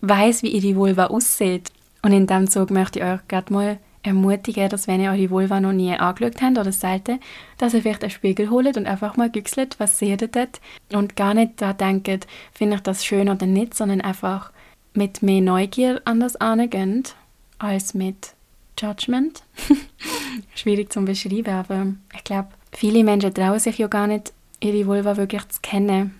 [0.00, 1.70] weiß, wie ihre Vulva aussieht.
[2.02, 5.60] Und in dem Zug möchte ich euch gerade mal ermutigen, dass wenn ihr eure Vulva
[5.60, 7.20] noch nie angeschaut habt oder selten,
[7.58, 10.60] dass ihr vielleicht einen Spiegel holt und einfach mal güchselt, was seht ihr dort
[10.92, 14.50] und gar nicht da denkt, finde ich das schön oder nicht, sondern einfach
[14.94, 17.14] mit mehr Neugier an das angeht,
[17.58, 18.34] als mit
[18.78, 19.44] Judgment.
[20.54, 24.32] Schwierig zu beschreiben, aber ich glaube, viele Menschen trauen sich ja gar nicht
[24.62, 26.14] ihre Vulva wirklich zu kennen.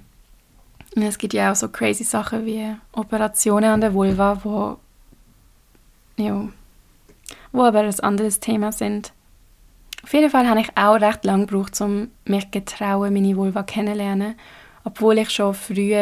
[0.95, 4.79] Und es gibt ja auch so crazy Sachen wie Operationen an der Vulva, wo,
[6.17, 6.49] ja,
[7.53, 9.13] wo aber ein anderes Thema sind.
[10.03, 14.35] Auf jeden Fall habe ich auch recht lange gebraucht, um mich getrauen, meine Vulva kennenzulernen,
[14.85, 15.95] obwohl ich schon früh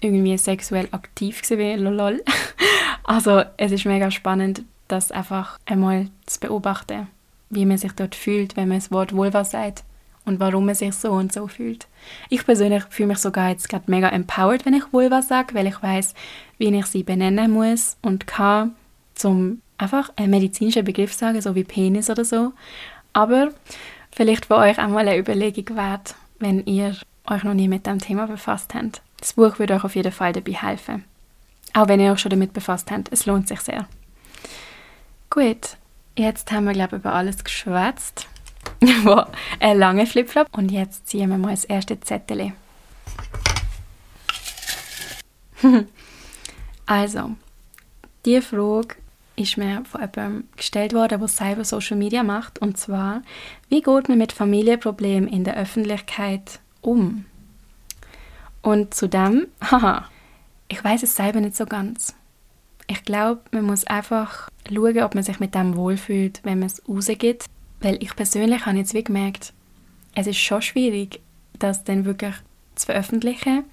[0.00, 2.12] irgendwie sexuell aktiv war.
[3.04, 7.08] Also es ist mega spannend, das einfach einmal zu beobachten,
[7.50, 9.82] wie man sich dort fühlt, wenn man das Wort Vulva sagt
[10.24, 11.86] und warum man sich so und so fühlt.
[12.28, 15.82] Ich persönlich fühle mich sogar jetzt gerade mega empowered, wenn ich Vulva sage, weil ich
[15.82, 16.14] weiß,
[16.58, 18.74] wie ich sie benennen muss und kann,
[19.14, 22.52] zum einfach einen medizinischen Begriff sagen, so wie Penis oder so.
[23.12, 23.50] Aber
[24.10, 26.96] vielleicht für euch auch mal eine Überlegung wert, wenn ihr
[27.28, 29.02] euch noch nie mit dem Thema befasst habt.
[29.18, 31.04] Das Buch würde euch auf jeden Fall dabei helfen.
[31.74, 33.12] Auch wenn ihr euch schon damit befasst habt.
[33.12, 33.86] Es lohnt sich sehr.
[35.30, 35.76] Gut,
[36.16, 38.28] jetzt haben wir, glaube ich, über alles geschwätzt.
[39.04, 39.28] wow,
[39.60, 40.48] ein langer Flipflop.
[40.50, 42.52] Und jetzt ziehen wir mal das erste Zettel.
[46.86, 47.30] also,
[48.26, 48.96] die Frage
[49.36, 52.58] ist mir von jemandem gestellt worden, der selber Social Media macht.
[52.58, 53.22] Und zwar,
[53.68, 57.24] wie geht man mit Familienproblemen in der Öffentlichkeit um?
[58.62, 60.08] Und zu dem, haha,
[60.66, 62.16] ich weiß es selber nicht so ganz.
[62.88, 66.82] Ich glaube, man muss einfach schauen, ob man sich mit dem wohlfühlt, wenn man es
[66.88, 67.44] rausgeht.
[67.82, 69.52] Weil ich persönlich habe jetzt wie gemerkt,
[70.14, 71.20] es ist schon schwierig,
[71.58, 72.34] das dann wirklich
[72.76, 73.64] zu veröffentlichen.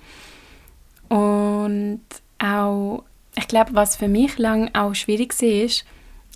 [1.09, 2.01] Und
[2.39, 3.03] auch,
[3.37, 5.85] ich glaube, was für mich lang auch schwierig war, ist,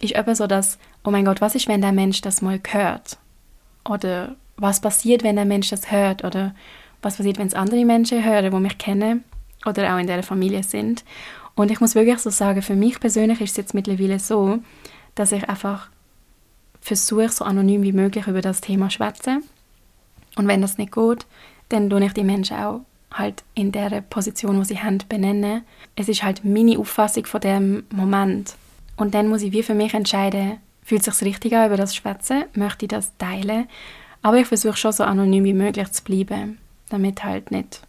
[0.01, 3.17] eben so, dass, oh mein Gott, was ist, wenn der Mensch das mal hört?
[3.89, 6.23] Oder was passiert, wenn der Mensch das hört?
[6.23, 6.53] Oder
[7.01, 9.23] was passiert, wenn es andere Menschen hören, die mich kennen
[9.65, 11.03] oder auch in der Familie sind?
[11.55, 14.59] Und ich muss wirklich so sagen, für mich persönlich ist es jetzt mittlerweile so,
[15.15, 15.89] dass ich einfach
[16.83, 19.43] versuche, so anonym wie möglich über das Thema zu schwätzen.
[20.35, 21.25] Und wenn das nicht geht,
[21.69, 25.63] dann tue ich die Menschen auch halt in der Position, wo sie haben, benennen.
[25.95, 28.55] Es ist halt meine Auffassung von dem Moment.
[28.97, 31.95] Und dann muss ich wie für mich entscheiden, fühlt es sich richtig an über das
[31.95, 33.67] Schwätzen, möchte ich das teilen.
[34.21, 36.57] Aber ich versuche schon so anonym wie möglich zu bleiben,
[36.89, 37.81] damit halt nicht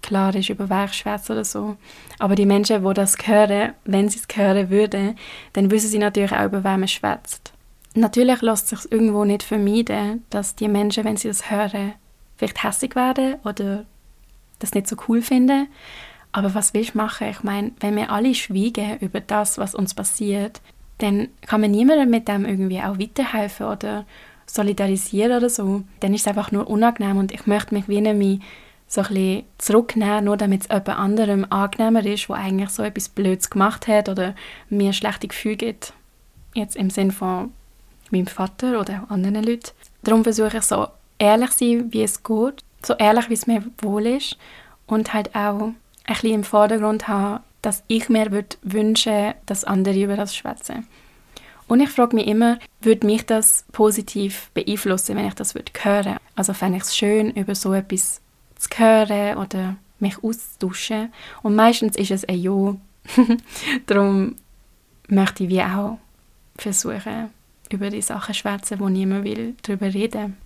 [0.00, 1.76] klar ist, über wer ich schwätze oder so.
[2.18, 5.18] Aber die Menschen, die das hören, wenn sie es hören würden,
[5.52, 7.52] dann wissen sie natürlich auch, über wen man schwätzt.
[7.94, 11.94] Natürlich lässt sich irgendwo nicht vermeiden, dass die Menschen, wenn sie das hören,
[12.36, 13.84] vielleicht hässlich werden oder
[14.58, 15.68] das nicht so cool finden.
[16.32, 17.28] Aber was willst du machen?
[17.28, 20.60] Ich meine, wenn wir alle schweigen über das, was uns passiert,
[20.98, 24.04] dann kann man niemandem mit dem irgendwie auch weiterhelfen oder
[24.46, 25.82] solidarisieren oder so.
[26.00, 28.40] Dann ist es einfach nur unangenehm und ich möchte mich wie nämlich
[28.86, 33.08] so ein bisschen zurücknehmen, nur damit es jemand anderem angenehmer ist, wo eigentlich so etwas
[33.08, 34.34] Blödes gemacht hat oder
[34.70, 35.92] mir schlechte Gefühle gibt.
[36.54, 37.52] Jetzt im Sinn von
[38.12, 39.70] meinem Vater oder anderen Leuten.
[40.02, 43.64] Darum versuche ich so ehrlich zu sein, wie es geht, so ehrlich, wie es mir
[43.78, 44.36] wohl ist
[44.86, 50.02] und halt auch ein bisschen im Vordergrund haben, dass ich mir würde wünschen, dass andere
[50.02, 50.86] über das schwätzen.
[51.66, 56.16] Und ich frage mich immer, würde mich das positiv beeinflussen, wenn ich das würde hören?
[56.34, 58.22] Also fände ich es schön, über so etwas
[58.56, 61.12] zu hören oder mich auszutauschen.
[61.42, 62.76] Und meistens ist es ein Ja.
[63.86, 64.36] Darum
[65.08, 65.98] möchte ich wie auch
[66.56, 67.30] versuchen,
[67.72, 70.36] über die Sachen schwätzen, wo niemand will, darüber reden.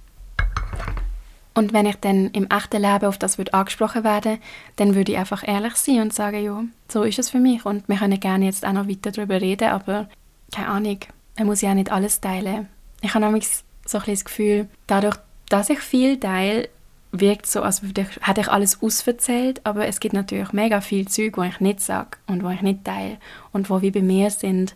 [1.55, 4.39] Und wenn ich dann im echten Leben auf das würde angesprochen werden
[4.77, 7.67] dann würde ich einfach ehrlich sein und sagen, ja, so ist es für mich.
[7.67, 10.09] Und wir können gerne jetzt auch noch weiter darüber reden, aber
[10.51, 10.99] keine Ahnung,
[11.37, 12.69] man muss ja auch nicht alles teilen.
[13.03, 13.47] Ich habe nämlich
[13.87, 15.17] so ein das Gefühl, dadurch,
[15.49, 16.69] dass ich viel teile,
[17.11, 21.07] wirkt so, als würde ich, hätte ich alles ausverzählt, aber es gibt natürlich mega viel
[21.07, 23.19] Zeug, wo ich nicht sage und wo ich nicht teile
[23.53, 24.75] und wo wie bei mir sind.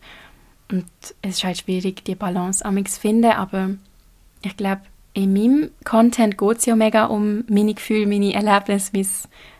[0.70, 0.87] Und
[1.22, 3.70] es ist halt schwierig, die Balance zu finden, aber
[4.42, 9.07] ich glaube, in meinem Content geht es ja mega um meine Gefühle, meine Erlebnisse, mein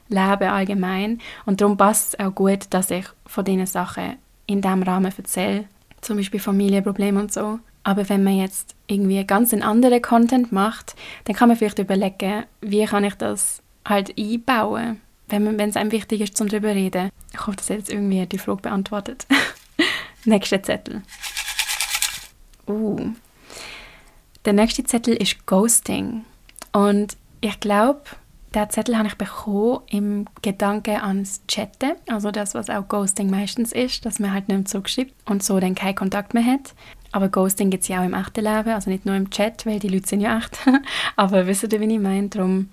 [0.09, 1.21] Leben allgemein.
[1.47, 4.17] Und darum passt es auch gut, dass ich von diesen Sachen
[4.47, 5.65] in diesem Rahmen erzähle.
[6.03, 7.59] Zum Beispiel Familienprobleme und so.
[7.85, 12.45] Aber wenn man jetzt irgendwie ganz einen anderen Content macht, dann kann man vielleicht überlegen,
[12.61, 17.11] wie kann ich das halt einbauen, wenn, es einem wichtig ist, zum darüber reden.
[17.33, 19.27] Ich hoffe, das hat jetzt irgendwie die Frage beantwortet.
[20.27, 21.03] Nächster Zettel.
[22.67, 23.13] Uh,
[24.45, 26.25] der nächste Zettel ist Ghosting.
[26.73, 28.03] Und ich glaube,
[28.55, 33.73] der Zettel habe ich bekommen im Gedanke ans Chatten, also das, was auch Ghosting meistens
[33.73, 36.75] ist, dass man halt nicht mehr zurückschreibt und so dann keinen Kontakt mehr hat.
[37.13, 39.79] Aber Ghosting gibt es ja auch im echten Leben, also nicht nur im Chat, weil
[39.79, 40.59] die Leute sind ja echt.
[41.17, 42.29] Aber wisst ihr, wie ich meine?
[42.29, 42.69] Darum,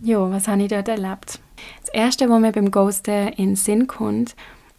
[0.00, 1.38] ja, was habe ich dort erlebt?
[1.80, 4.36] Das Erste, was mir beim Ghosten in den Sinn kommt,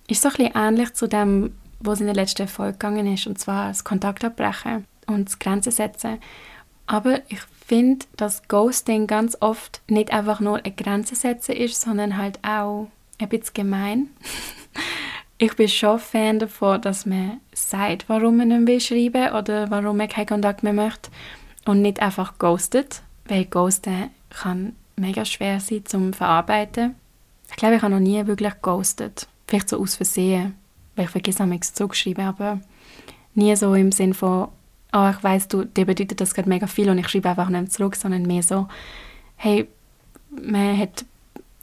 [0.07, 3.39] ist so ein bisschen ähnlich zu dem, was in der letzten Folge gegangen ist, und
[3.39, 6.19] zwar das Kontakt abbrechen und Grenzen setzen.
[6.87, 12.17] Aber ich finde, dass Ghosting ganz oft nicht einfach nur eine Grenze setzen ist, sondern
[12.17, 12.87] halt auch
[13.19, 14.09] ein bisschen gemein.
[15.37, 19.97] ich bin schon Fan davon, dass man sagt, warum man nicht mehr schreiben oder warum
[19.97, 21.11] man keinen Kontakt mehr möchte
[21.65, 26.95] und nicht einfach ghostet, weil Ghosten kann mega schwer sein zum Verarbeiten.
[27.49, 29.27] Ich glaube, ich habe noch nie wirklich ghostet.
[29.47, 30.55] Vielleicht so aus Versehen,
[30.99, 32.59] weil ich vergesse nichts zugeschrieben, aber
[33.33, 34.49] nie so im Sinn von,
[34.93, 37.71] oh, ich weiss, du, dir bedeutet das gerade mega viel und ich schreibe einfach nicht
[37.71, 38.67] zurück, sondern mehr so,
[39.37, 39.67] hey,
[40.29, 41.05] man hat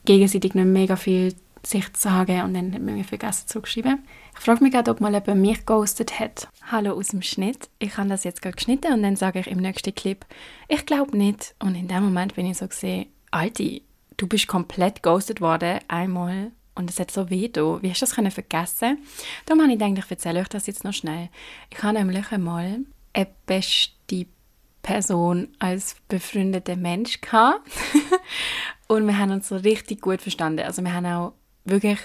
[0.06, 3.98] gegenseitig nicht mega viel sich zu sagen und dann hat man mir vergessen zurückschreiben.
[4.34, 6.48] Ich frage mich gerade, ob mal jemand mich ghostet hat.
[6.70, 7.68] Hallo aus dem Schnitt.
[7.78, 10.24] Ich habe das jetzt gerade geschnitten und dann sage ich im nächsten Clip,
[10.68, 11.54] ich glaube nicht.
[11.58, 13.82] Und in dem Moment bin ich so gesehen, Alti,
[14.16, 16.52] du bist komplett ghostet worden, einmal.
[16.76, 17.82] Und es hat so weh da.
[17.82, 18.98] Wie hast du das können vergessen?
[19.46, 21.30] Darum habe ich gedacht, ich erzähle euch das jetzt noch schnell.
[21.70, 22.80] Ich habe nämlich einmal
[23.12, 24.26] eine beste
[24.82, 27.68] Person als befreundeter Mensch gehabt.
[28.88, 30.60] und wir haben uns so richtig gut verstanden.
[30.60, 31.32] Also wir haben auch
[31.64, 31.98] wirklich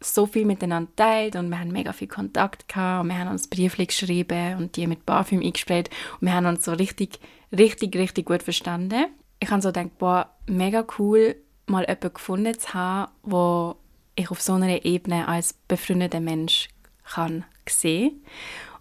[0.00, 3.48] so viel miteinander teilt und wir haben mega viel Kontakt gehabt und wir haben uns
[3.48, 7.18] Briefe geschrieben und die mit Parfüm eingesprayt und wir haben uns so richtig,
[7.50, 9.06] richtig, richtig gut verstanden.
[9.40, 13.76] Ich habe so gedacht, boah, mega cool, mal jemanden gefunden zu haben, wo
[14.18, 16.68] ich auf so einer Ebene als befreundeter Mensch
[17.04, 18.22] kann sehen.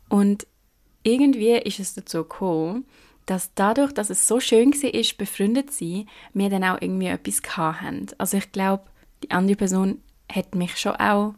[0.09, 0.47] Und
[1.03, 2.85] irgendwie ist es dazu gekommen,
[3.25, 7.41] dass dadurch, dass es so schön war, befreundet zu sein, wir dann auch irgendwie etwas
[7.57, 8.07] hatten.
[8.17, 8.83] Also ich glaube,
[9.23, 11.35] die andere Person hat mich schon auch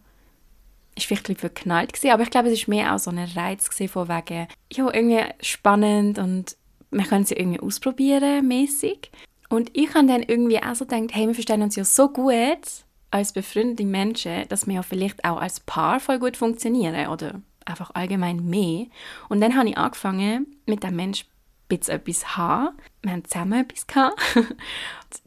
[0.95, 4.09] ist vielleicht ein verknallt aber ich glaube, es war mehr auch so ein Reiz von
[4.09, 6.57] wegen, ja, irgendwie spannend und
[6.91, 9.11] wir können sie irgendwie ausprobieren, mäßig.
[9.49, 12.85] Und ich habe dann irgendwie auch so gedacht, hey, wir verstehen uns ja so gut
[13.11, 17.91] als befreundete Menschen, dass wir ja vielleicht auch als Paar voll gut funktionieren oder einfach
[17.93, 18.87] allgemein mehr.
[19.29, 21.25] Und dann habe ich angefangen, mit dem Mensch
[21.69, 22.75] bisschen etwas haben.
[23.01, 24.19] Wir haben zusammen etwas gehabt.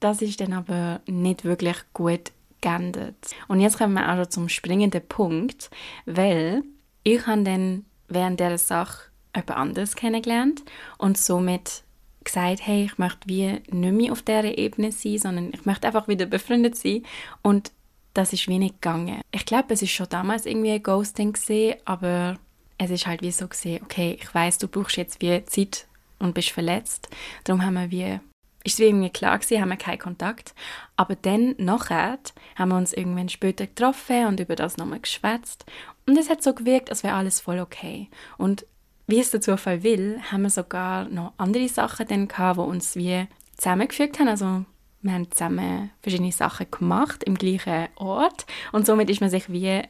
[0.01, 3.17] das ist dann aber nicht wirklich gut geendet.
[3.49, 5.71] Und jetzt kommen wir also zum springenden Punkt,
[6.05, 6.63] weil
[7.05, 10.63] ich habe dann während dieser Sache jemand anderes kennengelernt
[10.99, 11.85] und somit
[12.25, 16.09] gesagt, hey, ich möchte wie nicht mehr auf dieser Ebene sein, sondern ich möchte einfach
[16.09, 17.05] wieder befreundet sein
[17.43, 17.73] und
[18.15, 19.21] das ist wie nicht gegangen.
[19.31, 22.39] Ich glaube, es ist schon damals irgendwie ein Ghosting gesehen, aber
[22.79, 25.87] es ist halt wie so gesehen, okay, ich weiß, du brauchst jetzt wie Zeit
[26.19, 27.09] und bist verletzt,
[27.45, 28.21] darum haben wir wie
[28.65, 30.55] ist es irgendwie klar gewesen, haben wir keinen Kontakt.
[30.97, 32.19] Aber dann, nachher,
[32.57, 35.65] haben wir uns irgendwann später getroffen und über das nochmal geschwätzt.
[36.07, 38.09] Und es hat so gewirkt, als wäre alles voll okay.
[38.39, 38.67] Und
[39.13, 42.97] wie es der Zufall will, haben wir sogar noch andere Sachen dann gehabt, die uns
[42.97, 43.27] wie
[43.59, 44.29] zusammengefügt haben.
[44.29, 44.65] Also
[45.03, 49.83] wir haben zusammen verschiedene Sachen gemacht im gleichen Ort und somit ist man sich wie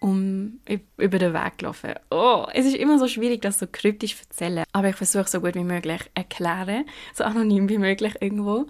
[0.00, 0.58] um
[0.96, 1.94] über den Weg gelaufen.
[2.10, 5.40] Oh, es ist immer so schwierig, das so kryptisch zu erzählen, aber ich versuche so
[5.40, 6.84] gut wie möglich erklären,
[7.14, 8.66] so anonym wie möglich irgendwo.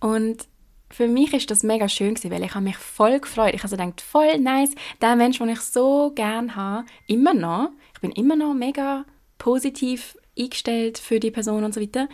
[0.00, 0.48] Und
[0.88, 3.52] für mich ist das mega schön gewesen, weil ich habe mich voll gefreut.
[3.52, 7.68] Ich habe so gedacht, voll nice, der Mensch, den ich so gerne habe, immer noch.
[7.94, 9.04] Ich bin immer noch mega
[9.38, 12.08] positiv eingestellt für die Person und so weiter.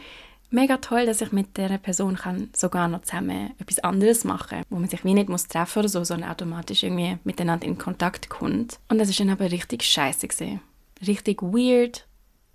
[0.52, 4.78] Mega toll, dass ich mit der Person kann sogar noch zusammen etwas anderes machen wo
[4.78, 8.80] man sich wie nicht muss treffen oder so, sondern automatisch irgendwie miteinander in Kontakt kommt.
[8.88, 10.60] Und das ist dann aber richtig scheiße gesehen.
[11.06, 12.04] Richtig weird,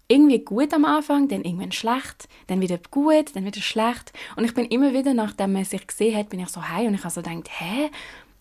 [0.08, 4.13] irgendwie gut am Anfang, dann irgendwann schlecht, dann wieder gut, dann wieder schlecht.
[4.36, 6.95] Und ich bin immer wieder, nachdem man sich gesehen hat, bin ich so heim und
[6.95, 7.89] ich habe so gedacht, hä?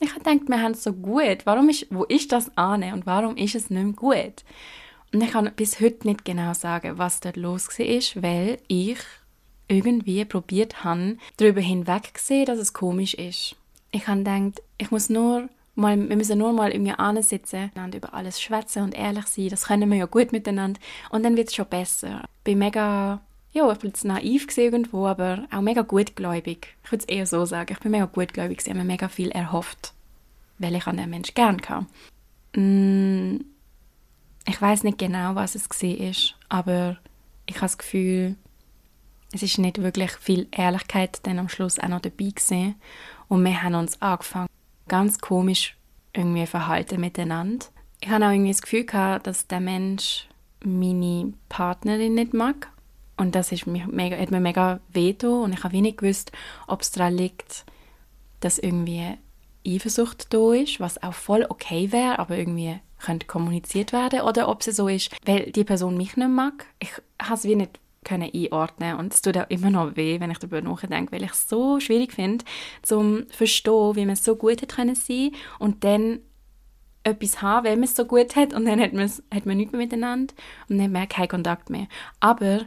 [0.00, 1.38] Ich habe gedacht, wir haben es so gut.
[1.44, 4.44] Warum ist, wo ist das an und warum ist es nicht mehr gut?
[5.14, 8.98] Und ich kann bis heute nicht genau sagen, was dort los war, weil ich
[9.68, 13.54] irgendwie probiert habe, darüber hinwegzusehen, dass es komisch ist.
[13.92, 18.12] Ich habe gedacht, ich muss nur mal, wir müssen nur mal irgendwie ansitzen und über
[18.12, 19.50] alles schwätzen und ehrlich sein.
[19.50, 20.80] Das können wir ja gut miteinander.
[21.10, 22.22] Und dann wird es schon besser.
[22.38, 23.20] Ich bin mega,
[23.52, 26.74] ja, ich bin naiv irgendwo, aber auch mega gutgläubig.
[26.82, 27.72] Ich würde es eher so sagen.
[27.72, 28.58] Ich bin mega gutgläubig.
[28.60, 29.92] Ich habe mir mega viel erhofft,
[30.58, 31.86] weil ich an den Menschen gern kann.
[32.56, 33.53] Mm,
[34.46, 36.98] ich weiß nicht genau, was es war, aber
[37.46, 38.36] ich habe das Gefühl,
[39.32, 42.76] es ist nicht wirklich viel Ehrlichkeit dann am Schluss auch noch dabei gewesen.
[43.28, 44.48] Und wir haben uns angefangen,
[44.86, 45.76] ganz komisch
[46.12, 47.66] irgendwie verhalten miteinander.
[48.00, 50.28] Ich habe auch irgendwie das Gefühl gehabt, dass der Mensch
[50.62, 52.70] meine Partnerin nicht mag.
[53.16, 56.32] Und das ist mich mega, hat mir mega veto und ich habe wenig gewusst,
[56.66, 57.64] ob es daran liegt,
[58.40, 59.16] dass irgendwie
[59.66, 64.66] Eifersucht da ist, was auch voll okay wäre, aber irgendwie könnte kommuniziert werden oder ob
[64.66, 66.66] es so ist, weil die Person mich nicht mag.
[66.80, 70.30] Ich habe es wie nicht können einordnen und es tut auch immer noch weh, wenn
[70.30, 72.44] ich darüber nachdenke, weil ich es so schwierig finde,
[72.82, 76.20] zum verstehen, wie man so gut hat können sein und dann
[77.02, 79.72] etwas haben, weil man es so gut hat und dann hat man, hat man nichts
[79.72, 80.34] mehr miteinander
[80.68, 81.86] und dann man keinen Kontakt mehr.
[82.20, 82.66] Aber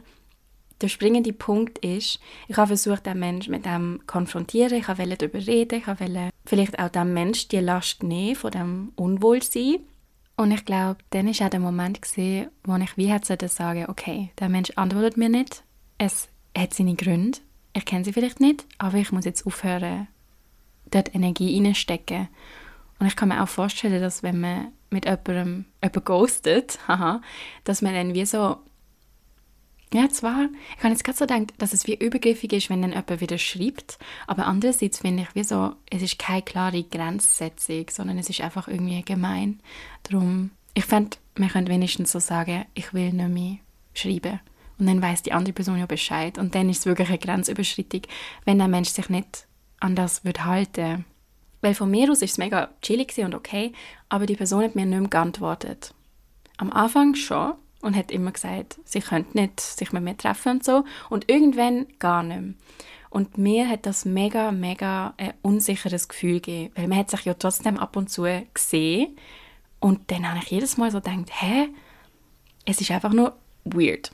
[0.80, 5.44] der springende Punkt ist, ich habe versucht, den Menschen mit dem konfrontieren, ich wollte darüber
[5.44, 9.80] reden, ich wollte vielleicht auch dem Menschen die Last nehmen von dem Unwohlsein
[10.38, 14.30] und ich glaube, dann war auch der Moment, gewesen, wo ich wie hätte sagen okay,
[14.38, 15.64] der Mensch antwortet mir nicht,
[15.98, 17.38] es hat seine Gründe,
[17.74, 20.06] ich kenne sie vielleicht nicht, aber ich muss jetzt aufhören,
[20.92, 22.28] dort Energie reinstecken.
[23.00, 27.20] Und ich kann mir auch vorstellen, dass wenn man mit jemandem jemanden ghostet, haha,
[27.64, 28.58] dass man dann wie so
[29.92, 32.92] ja, zwar, ich habe jetzt gerade so gedacht, dass es wie übergriffig ist, wenn dann
[32.92, 38.18] jemand wieder schreibt, aber andererseits finde ich, wie so, es ist keine klare Grenzsetzung, sondern
[38.18, 39.60] es ist einfach irgendwie gemein.
[40.02, 43.58] Darum, ich fände, man könnte wenigstens so sagen, ich will nicht mehr
[43.94, 44.40] schreiben.
[44.78, 46.38] Und dann weiß die andere Person ja Bescheid.
[46.38, 48.02] Und dann ist es wirklich eine Grenzüberschreitung,
[48.44, 49.46] wenn der Mensch sich nicht
[49.80, 51.04] an das würde halten
[51.60, 53.72] Weil von mir aus ist es mega chillig und okay,
[54.08, 55.94] aber die Person hat mir nicht mehr geantwortet.
[56.56, 60.64] Am Anfang schon, und hat immer gesagt, sie könnte nicht sich mit mir treffen und
[60.64, 60.84] so.
[61.10, 62.54] Und irgendwann gar nicht mehr.
[63.10, 67.34] Und mir hat das mega, mega ein unsicheres Gefühl gegeben, weil man hat sich ja
[67.34, 69.16] trotzdem ab und zu gesehen.
[69.80, 71.68] Und dann habe ich jedes Mal so gedacht, hä,
[72.66, 74.12] es ist einfach nur weird.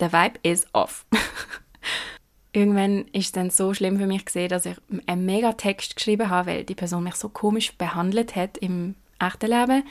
[0.00, 1.06] Der Vibe ist off.
[2.52, 6.28] Irgendwann ist es dann so schlimm für mich gesehen, dass ich einen mega Text geschrieben
[6.28, 9.84] habe, weil die Person mich so komisch behandelt hat im echten Leben.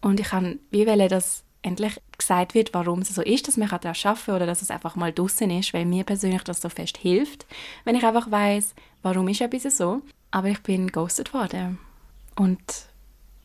[0.00, 3.68] Und ich kann wie wollen, dass endlich gesagt wird, warum es so ist, dass man
[3.68, 6.68] daran arbeiten kann oder dass es einfach mal draußen ist, weil mir persönlich das so
[6.68, 7.46] fest hilft,
[7.84, 10.02] wenn ich einfach weiß, warum ist etwas so.
[10.30, 11.78] Aber ich bin ghostet worden
[12.36, 12.58] und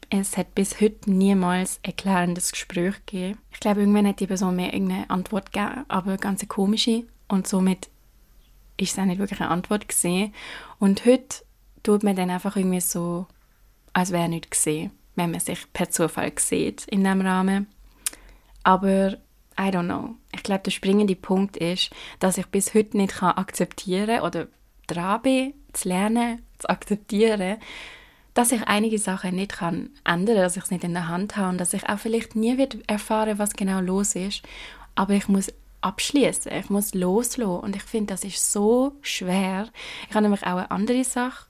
[0.09, 3.39] es hat bis heute niemals ein klärendes Gespräch gegeben.
[3.51, 7.47] Ich glaube, irgendwann hat die Person mir irgendeine Antwort gegeben, aber eine ganz komische und
[7.47, 7.89] somit
[8.77, 10.33] ist es auch nicht wirklich eine Antwort gesehen.
[10.79, 11.43] Und heute
[11.81, 13.27] tut man dann einfach irgendwie so,
[13.93, 17.67] als wäre nichts gesehen, wenn man sich per Zufall sieht in diesem Rahmen.
[18.63, 19.17] Aber
[19.59, 20.15] I don't know.
[20.33, 24.47] Ich glaube, der springende Punkt ist, dass ich bis heute nicht kann akzeptieren oder
[24.87, 27.57] dran bin, zu lernen, zu akzeptieren,
[28.33, 31.49] dass ich einige Sachen nicht kann ändern, dass ich es nicht in der Hand habe
[31.49, 34.41] und dass ich auch vielleicht nie wird erfahren, was genau los ist.
[34.95, 39.67] Aber ich muss abschließen, ich muss loslassen und ich finde, das ist so schwer.
[40.09, 41.47] Ich habe nämlich auch eine andere Sache,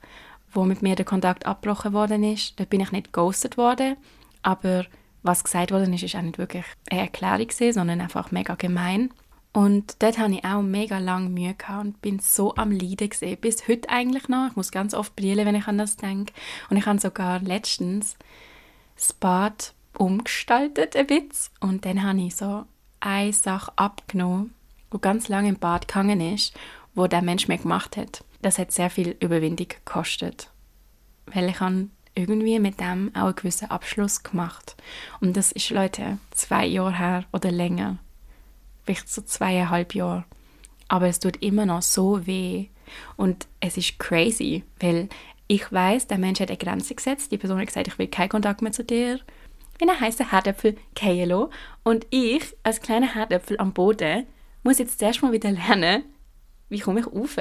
[0.51, 2.59] wo mit mir der Kontakt abgebrochen worden ist.
[2.59, 3.95] Da bin ich nicht ghostet worden,
[4.41, 4.85] aber
[5.23, 9.09] was gesagt worden ist, ist auch nicht wirklich eine Erklärung gewesen, sondern einfach mega gemein.
[9.53, 13.37] Und dort hatte ich auch mega lange Mühe gehabt und bin so am Leiden gesehen.
[13.39, 14.47] Bis heute eigentlich noch.
[14.49, 16.33] Ich muss ganz oft brüllen, wenn ich an das denke.
[16.69, 18.17] Und ich habe sogar letztens
[18.95, 21.53] das Bad umgestaltet ein bisschen.
[21.59, 22.65] Und dann habe ich so
[22.99, 24.55] eine Sache abgenommen,
[24.91, 26.53] die ganz lange im Bad gegangen ist,
[26.95, 28.23] wo der Mensch mir gemacht hat.
[28.41, 30.49] Das hat sehr viel Überwindung gekostet.
[31.27, 34.75] Weil ich habe irgendwie mit dem auch einen gewissen Abschluss gemacht.
[35.19, 37.97] Und das ist, Leute, zwei Jahre her oder länger.
[38.83, 40.25] Vielleicht so zweieinhalb Jahre.
[40.87, 42.67] Aber es tut immer noch so weh.
[43.15, 45.09] Und es ist crazy, weil
[45.47, 47.31] ich weiß, der Mensch hat eine Grenze gesetzt.
[47.31, 49.19] Die Person hat gesagt, ich will keinen Kontakt mehr zu dir.
[49.79, 51.47] in einen heißen Herdöpfel fallen
[51.83, 54.25] Und ich, als kleiner Herdöpfel am Boden,
[54.63, 56.03] muss jetzt zuerst mal wieder lernen,
[56.69, 57.37] wie komme ich rauf.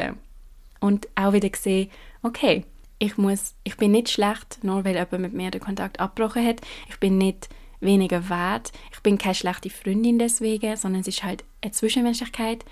[0.81, 1.91] Und auch wieder sehen,
[2.23, 2.65] okay,
[3.03, 6.61] ich, muss, ich bin nicht schlecht, nur weil jemand mit mir den Kontakt abgebrochen hat.
[6.89, 7.49] Ich bin nicht
[7.81, 8.71] weniger wert.
[8.93, 12.65] Ich bin keine schlechte Freundin deswegen, sondern es ist halt eine Zwischenmenschlichkeit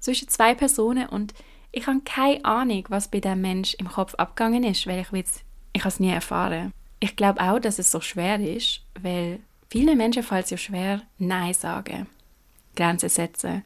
[0.00, 1.34] zwischen zwei Personen und
[1.70, 5.44] ich habe keine Ahnung, was bei dem Mensch im Kopf abgegangen ist, weil ich jetzt,
[5.72, 6.72] ich es nie erfahren.
[6.98, 9.38] Ich glaube auch, dass es so schwer ist, weil
[9.70, 12.08] vielen Menschen fällt es ja schwer, Nein sagen,
[12.74, 13.62] Grenzen setzen.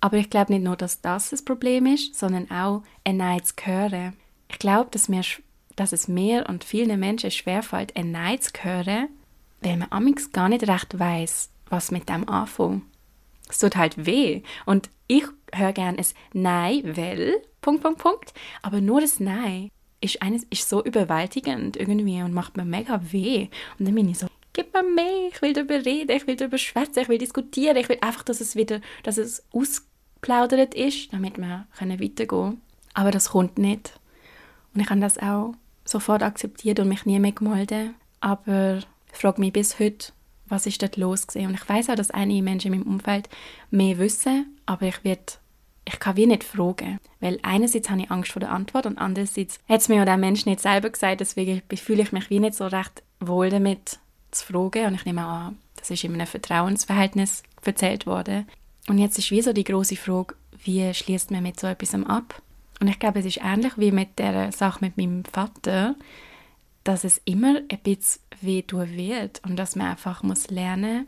[0.00, 3.54] Aber ich glaube nicht nur, dass das das Problem ist, sondern auch ein Nein zu
[3.62, 4.12] hören.
[4.48, 5.08] Ich glaube, dass,
[5.76, 9.08] dass es mir und vielen Menschen schwerfällt, ein Nein zu hören,
[9.60, 12.82] weil man amigs gar nicht recht weiß, was mit dem anfangen.
[13.48, 14.42] Es tut halt weh.
[14.66, 18.34] Und ich höre gerne ein Nein, weil, Punkt, Punkt, Punkt.
[18.62, 19.70] Aber nur das Nein
[20.00, 23.48] ist, eines, ist so überwältigend irgendwie und macht mir mega weh.
[23.78, 26.58] Und dann bin ich so, gib mir mehr, ich will darüber reden, ich will darüber
[26.58, 31.38] schwätzen, ich will diskutieren, ich will einfach, dass es wieder, dass es ausplaudert ist, damit
[31.38, 32.62] wir weitergehen können.
[32.94, 33.98] Aber das kommt nicht.
[34.74, 35.54] Und ich habe das auch
[35.84, 37.90] sofort akzeptiert und mich nie mehr gemeldet.
[38.20, 38.78] Aber
[39.12, 40.12] ich frage mich bis heute,
[40.46, 41.48] was ist dort los gewesen?
[41.48, 43.28] Und ich weiß auch, dass einige Menschen in meinem Umfeld
[43.70, 45.38] mehr wissen, aber ich wird
[45.84, 49.58] ich kann wie nicht fragen, weil einerseits habe ich Angst vor der Antwort und andererseits
[49.68, 52.54] hat es mir ja der Mensch nicht selber gesagt, deswegen fühle ich mich wie nicht
[52.54, 53.98] so recht wohl damit
[54.30, 58.46] zu fragen und ich nehme an, das ist in einem Vertrauensverhältnis erzählt worden.
[58.88, 62.40] Und jetzt ist wie so die große Frage, wie schließt man mit so etwas ab?
[62.82, 65.94] Und ich glaube, es ist ähnlich wie mit der Sache mit meinem Vater
[66.84, 71.06] dass es immer ein bisschen weh tun wird und dass man einfach muss lernen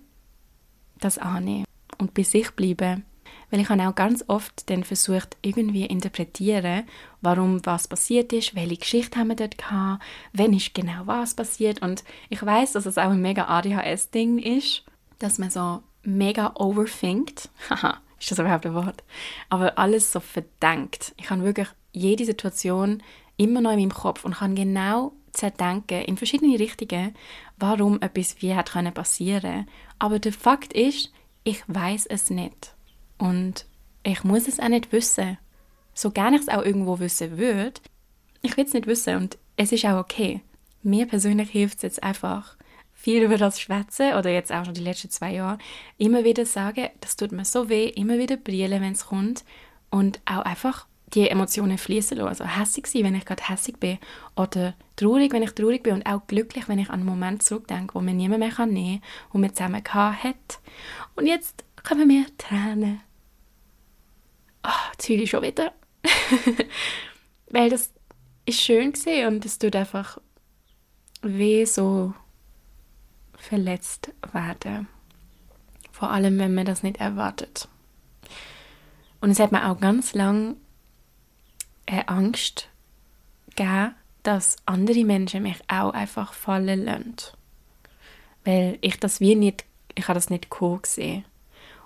[1.00, 1.64] das annehmen
[1.98, 3.04] und bei sich bleiben.
[3.50, 6.84] Weil ich habe auch ganz oft dann versucht, irgendwie interpretieren,
[7.20, 10.02] warum was passiert ist, welche Geschichte haben wir dort gehabt,
[10.32, 11.82] wenn ist genau was passiert.
[11.82, 14.84] Und ich weiß, dass es auch ein mega ADHS-Ding ist,
[15.18, 17.50] dass man so mega overthinkt.
[17.70, 19.04] Haha, ist das überhaupt ein Wort?
[19.50, 21.14] Aber alles so verdenkt.
[21.18, 23.02] Ich habe wirklich jede Situation
[23.36, 27.14] immer noch in meinem Kopf und kann genau zerdenken in verschiedene Richtungen,
[27.58, 29.68] warum etwas wie hat können passieren.
[29.98, 31.12] Aber der Fakt ist,
[31.42, 32.74] ich weiß es nicht
[33.18, 33.66] und
[34.02, 35.38] ich muss es auch nicht wissen.
[35.92, 37.80] So gerne ich es auch irgendwo wissen würde,
[38.42, 40.40] ich will es nicht wissen und es ist auch okay.
[40.82, 42.56] Mir persönlich hilft es jetzt einfach,
[43.04, 45.58] viel über das Schwätzen oder jetzt auch schon die letzten zwei Jahre
[45.98, 49.44] immer wieder sagen, das tut mir so weh, immer wieder brillen, wenn es kommt
[49.90, 52.28] und auch einfach die Emotionen fließen lassen.
[52.28, 53.98] Also hässig sein, wenn ich gerade hässig bin
[54.36, 57.94] oder traurig, wenn ich traurig bin und auch glücklich, wenn ich an einen Moment zurückdenke,
[57.94, 60.60] wo mir niemand mehr kann nehmen kann, wo wir zusammen hat.
[61.14, 63.02] Und jetzt kommen mir Tränen.
[64.66, 65.74] Oh, jetzt heule ich schon wieder.
[67.50, 67.92] Weil das
[68.46, 70.16] ist schön gesehen und es tut einfach
[71.20, 72.14] weh, so
[73.44, 74.88] verletzt werden.
[75.92, 77.68] Vor allem, wenn man das nicht erwartet.
[79.20, 80.56] Und es hat mir auch ganz lang
[81.86, 82.68] eine Angst
[83.56, 87.16] gegeben, dass andere Menschen mich auch einfach fallen lassen.
[88.44, 89.64] Weil ich das wie nicht,
[89.94, 91.24] ich habe das nicht gesehen.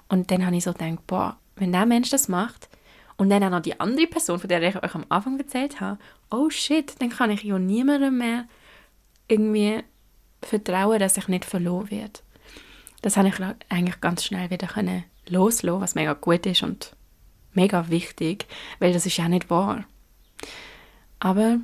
[0.08, 2.68] Und dann habe ich so gedacht, boah, wenn der Mensch das macht
[3.16, 5.98] und dann auch noch die andere Person, von der ich euch am Anfang erzählt habe,
[6.30, 8.44] oh shit, dann kann ich ja niemandem mehr
[9.26, 9.82] irgendwie
[10.42, 12.20] vertrauen, dass ich nicht verloren werde.
[13.02, 13.34] Das habe ich
[13.68, 14.68] eigentlich ganz schnell wieder
[15.26, 16.96] loslassen was mega gut ist und
[17.52, 18.46] mega wichtig,
[18.78, 19.84] weil das ist ja nicht wahr.
[21.20, 21.58] Aber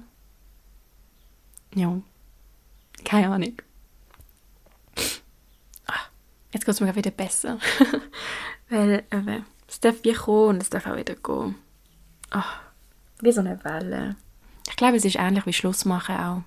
[1.75, 2.01] ja,
[3.05, 3.55] keine Ahnung.
[5.87, 6.07] Ah,
[6.53, 7.59] jetzt geht es mir wieder besser.
[8.69, 11.57] weil eben, es darf wie kommen und es darf auch wieder gehen.
[12.31, 12.61] Ach,
[13.21, 14.17] wie so eine Welle.
[14.69, 16.43] Ich glaube, es ist ähnlich wie Schluss machen auch.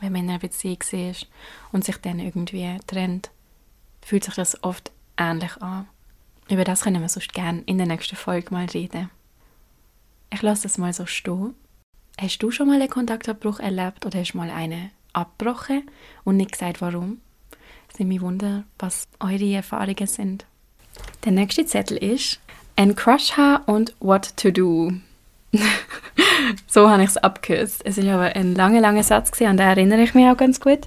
[0.00, 1.28] Wenn man in einer Beziehung ist
[1.72, 3.30] und sich dann irgendwie trennt,
[4.02, 5.86] fühlt sich das oft ähnlich an.
[6.48, 9.10] Über das können wir sonst gerne in der nächsten Folge mal reden.
[10.32, 11.54] Ich lasse das mal so stehen.
[12.18, 15.88] Hast du schon mal einen Kontaktabbruch erlebt oder hast du mal einen abgebrochen
[16.24, 17.20] und nicht gesagt, warum?
[17.92, 20.46] Es nimmt mich wunder, was eure Erfahrungen sind.
[21.24, 22.40] Der nächste Zettel ist
[22.76, 24.92] ein Crush haben und What to do.
[26.66, 27.82] so habe ich es abgekürzt.
[27.84, 30.60] Es ist aber ein langer, langer Satz gewesen, an den erinnere ich mich auch ganz
[30.60, 30.80] gut.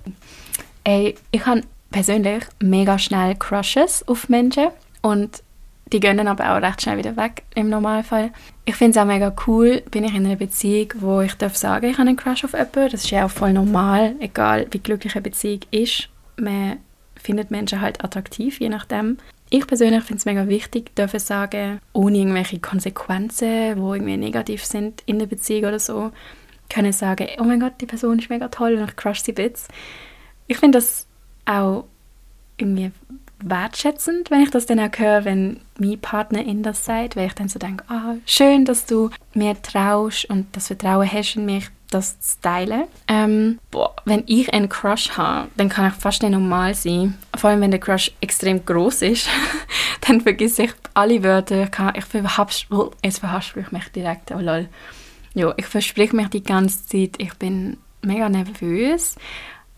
[0.83, 4.69] Ey, ich habe persönlich mega schnell Crushes auf Menschen
[5.01, 5.43] und
[5.93, 8.31] die gehen aber auch recht schnell wieder weg im Normalfall.
[8.65, 11.85] Ich finde es auch mega cool, bin ich in einer Beziehung, wo ich darf sagen,
[11.85, 12.89] ich habe einen Crush auf jemanden.
[12.89, 16.09] Das ist ja auch voll normal, egal wie glücklich eine Beziehung ist.
[16.37, 16.77] Man
[17.15, 19.17] findet Menschen halt attraktiv, je nachdem.
[19.55, 25.03] Ich persönlich finde es mega wichtig, dürfen sagen, ohne irgendwelche Konsequenzen, die irgendwie negativ sind
[25.05, 26.09] in der Beziehung oder so,
[26.71, 29.67] können sagen, oh mein Gott, die Person ist mega toll und ich crush sie bits.
[30.47, 31.05] Ich finde das
[31.45, 31.83] auch
[32.57, 32.89] irgendwie
[33.43, 37.47] wertschätzend, wenn ich das dann auch höre, wenn mein Partnerin das sagt, weil ich dann
[37.47, 42.19] so denke, ah, schön, dass du mir traust und das Vertrauen hast in mich, das
[42.19, 42.83] zu teilen.
[43.07, 47.17] Ähm, boah, wenn ich einen Crush habe, dann kann ich fast nicht normal sein.
[47.35, 49.29] Vor allem, wenn der Crush extrem groß ist,
[50.01, 51.63] dann vergesse ich alle Wörter.
[51.63, 54.67] Ich, kann, ich verhaspel, oh, jetzt verhaspel ich mich direkt, oh lol.
[55.33, 59.15] Ja, ich verspreche mich die ganze Zeit, ich bin mega nervös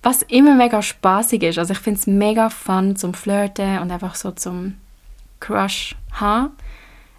[0.05, 1.57] was immer mega spaßig ist.
[1.57, 4.75] Also ich finde es mega fun zum Flirten und einfach so zum
[5.39, 6.51] Crush haben.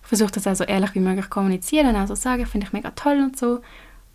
[0.03, 3.37] Ich versuche das also ehrlich wie möglich kommunizieren, also sagen, finde ich mega toll und
[3.37, 3.61] so.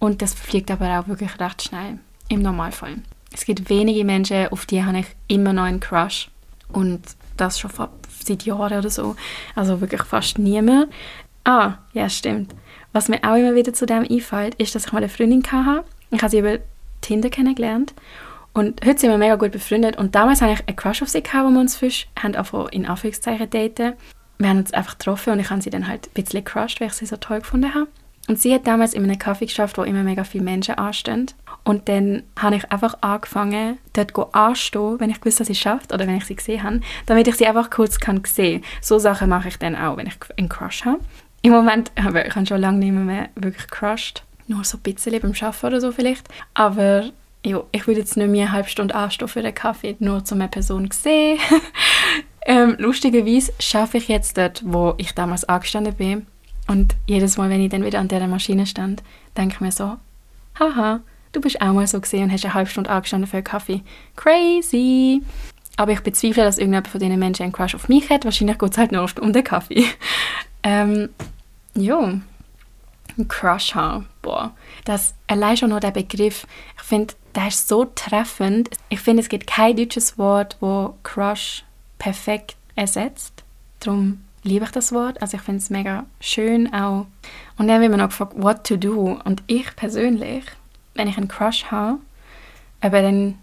[0.02, 2.96] Und das fliegt aber auch wirklich recht schnell, im Normalfall.
[3.32, 6.32] Es gibt wenige Menschen, auf die habe ich immer noch einen Crush.
[6.70, 7.02] Und
[7.38, 7.70] das schon
[8.10, 9.16] seit Jahren oder so.
[9.54, 10.92] Also wirklich fast niemand.
[11.44, 12.56] Ah, ja, stimmt.
[12.94, 15.86] Was mir auch immer wieder zu dem einfällt, ist, dass ich mal eine Freundin hatte.
[16.10, 16.58] Ich habe sie über
[17.02, 17.94] Tinder kennengelernt.
[18.54, 20.00] Und heute sind wir mega gut befreundet.
[20.00, 22.34] Und damals hatte ich einen Crush auf sie, gehabt, wo wir uns frisch haben
[22.72, 23.94] in Anführungszeichen daten.
[24.40, 26.88] Wir haben uns einfach getroffen und ich habe sie dann halt ein bisschen crushed, weil
[26.88, 27.88] ich sie so toll gefunden habe.
[28.28, 31.28] Und sie hat damals in einem Kaffee geschafft, wo immer mega viele Menschen anstehen.
[31.64, 36.08] Und dann habe ich einfach angefangen, dort anzustehen, wenn ich wusste, dass sie schafft oder
[36.08, 38.70] wenn ich sie gesehen habe, damit ich sie einfach kurz kann sehen kann.
[38.82, 41.00] So Sachen mache ich dann auch, wenn ich einen Crush habe.
[41.44, 44.24] Im Moment habe ich schon lange nicht mehr wirklich crushed.
[44.48, 46.28] Nur so ein bisschen beim Arbeiten oder so vielleicht.
[46.54, 47.10] Aber
[47.44, 50.24] ja, ich würde jetzt nicht mehr eine halbe Stunde anstehen für einen Kaffee, nur um
[50.32, 51.40] eine Person zu sehen.
[52.46, 56.28] ähm, lustigerweise schaffe ich jetzt dort, wo ich damals angestanden bin.
[56.72, 59.04] Und jedes Mal, wenn ich dann wieder an dieser Maschine stand,
[59.36, 59.98] denke ich mir so,
[60.58, 61.02] haha,
[61.34, 63.82] du bist auch mal so gesehen und hast eine halbe Stunde angestanden für einen Kaffee.
[64.16, 65.22] Crazy!
[65.76, 68.24] Aber ich bezweifle, dass irgendjemand von diesen Menschen einen Crush auf mich hat.
[68.24, 69.84] Wahrscheinlich geht es halt nur um den Kaffee.
[70.64, 71.10] ähm,
[71.74, 74.08] ja, ein Crush haben.
[74.22, 74.56] Boah,
[74.86, 76.48] das allein schon nur der Begriff.
[76.78, 78.70] Ich finde, der ist so treffend.
[78.88, 81.66] Ich finde, es gibt kein deutsches Wort, wo Crush
[82.00, 83.44] perfekt ersetzt.
[83.82, 85.22] Darum liebe ich das Wort.
[85.22, 87.08] Also ich finde es mega schön auch.
[87.58, 89.20] Und dann wird man noch gefragt, what to do.
[89.24, 90.46] Und ich persönlich,
[90.96, 92.00] wenn ich einen Crush habe,
[92.82, 93.38] aber dann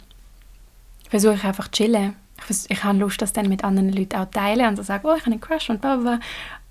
[1.09, 2.17] versuche ich einfach zu chillen.
[2.49, 5.15] Ich, ich habe Lust, das dann mit anderen Leuten auch teilen und so sagen, oh,
[5.15, 6.21] ich habe einen Crush und bla bla.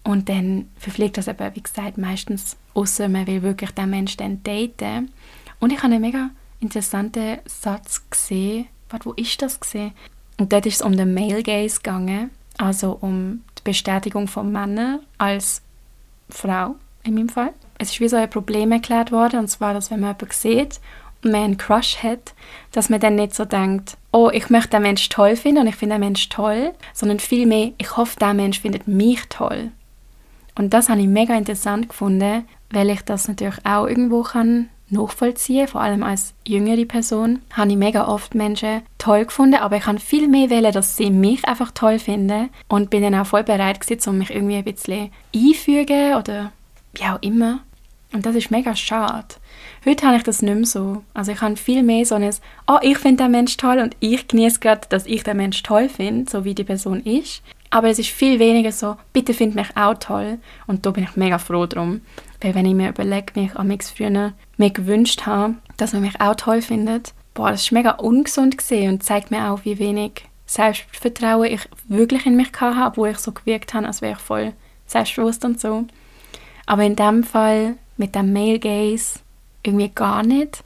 [0.03, 4.43] Und dann verfliegt das eben, wie gesagt, meistens außer man will wirklich den Menschen dann
[4.43, 5.11] daten.
[5.59, 8.67] Und ich habe einen mega interessanten Satz gesehen.
[8.89, 9.91] Warte, wo ist das gesehen?
[10.37, 14.99] Und dort ist es um den Male Gaze gegangen, also um die Bestätigung von Männern
[15.17, 15.61] als
[16.29, 17.53] Frau in meinem Fall.
[17.77, 20.79] Es ist wie so ein Problem erklärt worden, und zwar, dass wenn man jemanden sieht
[21.23, 22.33] und man einen Crush hat,
[22.71, 25.75] dass man dann nicht so denkt, oh, ich möchte den Mensch toll finden und ich
[25.75, 29.71] finde den Mensch toll, sondern vielmehr, ich hoffe, der Mensch findet mich toll.
[30.55, 35.67] Und das habe ich mega interessant gefunden, weil ich das natürlich auch irgendwo kann nachvollziehen,
[35.67, 39.99] vor allem als jüngere Person, habe ich mega oft Menschen toll gefunden, aber ich habe
[39.99, 43.81] viel mehr wählen, dass sie mich einfach toll finden und bin dann auch voll bereit
[43.81, 46.51] gewesen, um mich irgendwie ein bisschen einfügen oder
[46.93, 47.59] wie auch immer.
[48.13, 49.35] Und das ist mega schade.
[49.85, 51.03] Heute habe ich das nicht mehr so.
[51.13, 52.29] Also ich habe viel mehr so ein,
[52.67, 55.89] oh, ich finde den Mensch toll und ich genieße gerade, dass ich den Mensch toll
[55.89, 57.41] finde, so wie die Person ist.
[57.69, 60.39] Aber es ist viel weniger so, bitte find mich auch toll.
[60.67, 62.01] Und da bin ich mega froh drum.
[62.41, 66.19] Weil wenn ich mir überlege, wie ich am früher mir gewünscht habe, dass man mich
[66.21, 70.23] auch toll findet, boah, das ist mega ungesund gesehen und zeigt mir auch, wie wenig
[70.45, 74.53] Selbstvertrauen ich wirklich in mich hatte, wo ich so gewirkt habe, als wäre ich voll
[74.85, 75.85] selbstbewusst und so.
[76.65, 79.19] Aber in dem Fall mit dem Male Gaze
[79.63, 80.63] irgendwie gar nicht.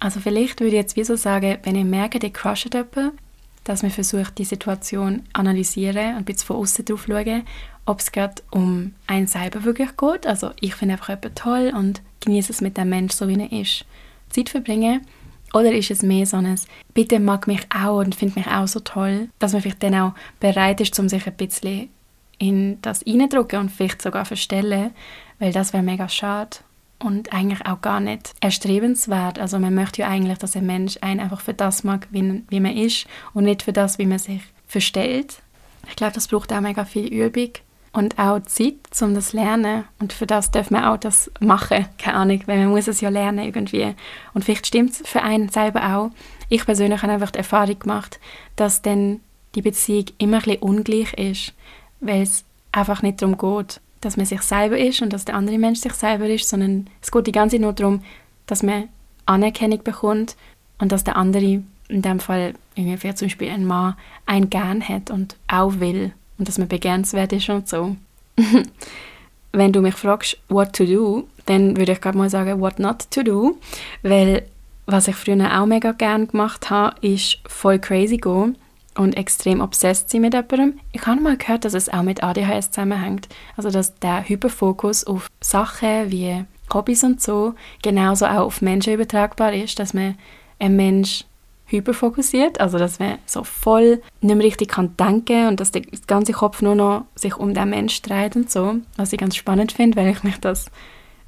[0.00, 3.16] Also vielleicht würde ich jetzt wie so sagen, wenn ich merke, die crushen jemanden,
[3.64, 7.44] dass man versucht, die Situation analysieren, ein bisschen von außen drauf schauen,
[7.84, 10.26] ob es gerade um einen selber wirklich geht.
[10.26, 13.52] Also ich finde einfach jemanden toll und genieße es mit dem Menschen so, wie er
[13.52, 13.84] ist,
[14.30, 15.06] Zeit verbringen.
[15.52, 16.58] Oder ist es mehr so ein,
[16.94, 20.12] bitte mag mich auch und finde mich auch so toll, dass man vielleicht dann auch
[20.40, 21.90] bereit ist, um sich ein bisschen
[22.38, 24.92] in das reindrücken und vielleicht sogar verstellen,
[25.38, 26.58] weil das wäre mega schade
[26.98, 29.38] und eigentlich auch gar nicht erstrebenswert.
[29.38, 32.60] Also man möchte ja eigentlich, dass ein Mensch einen einfach für das mag, wie, wie
[32.60, 35.42] man ist und nicht für das, wie man sich verstellt.
[35.88, 37.50] Ich glaube, das braucht auch mega viel Übung
[37.92, 39.84] und auch Zeit, um das zu lernen.
[39.98, 41.86] Und für das darf man auch das machen.
[41.98, 43.94] Keine Ahnung, weil man muss es ja lernen irgendwie.
[44.32, 46.10] Und vielleicht stimmt es für einen selber auch.
[46.48, 48.18] Ich persönlich habe einfach die Erfahrung gemacht,
[48.56, 49.20] dass dann
[49.54, 51.52] die Beziehung immer ein bisschen ungleich ist,
[52.00, 55.58] weil es einfach nicht darum geht, dass man sich selber ist und dass der andere
[55.58, 58.02] Mensch sich selber ist, sondern es geht die ganze Zeit nur darum,
[58.46, 58.88] dass man
[59.26, 60.36] Anerkennung bekommt
[60.78, 65.10] und dass der andere, in dem Fall irgendwie zum Beispiel ein Mann, einen gern hat
[65.10, 66.12] und auch will
[66.42, 67.94] und dass man begehrenswert ist und so.
[69.52, 73.08] Wenn du mich fragst, what to do, dann würde ich gerade mal sagen, what not
[73.12, 73.58] to do,
[74.02, 74.42] weil
[74.86, 78.58] was ich früher auch mega gern gemacht habe, ist voll crazy gehen
[78.96, 80.80] und extrem obsessed sind mit jemandem.
[80.90, 83.28] Ich habe mal gehört, dass es auch mit ADHS zusammenhängt.
[83.56, 89.52] Also dass der Hyperfokus auf Sachen wie Hobbys und so genauso auch auf Menschen übertragbar
[89.52, 90.18] ist, dass man
[90.58, 91.24] ein Mensch
[91.72, 96.32] hyperfokussiert, also dass man so voll nicht mehr richtig kann denken und dass der ganze
[96.32, 99.96] Kopf nur noch sich um den Mensch dreht und so, was ich ganz spannend finde,
[99.96, 100.66] weil ich mich das,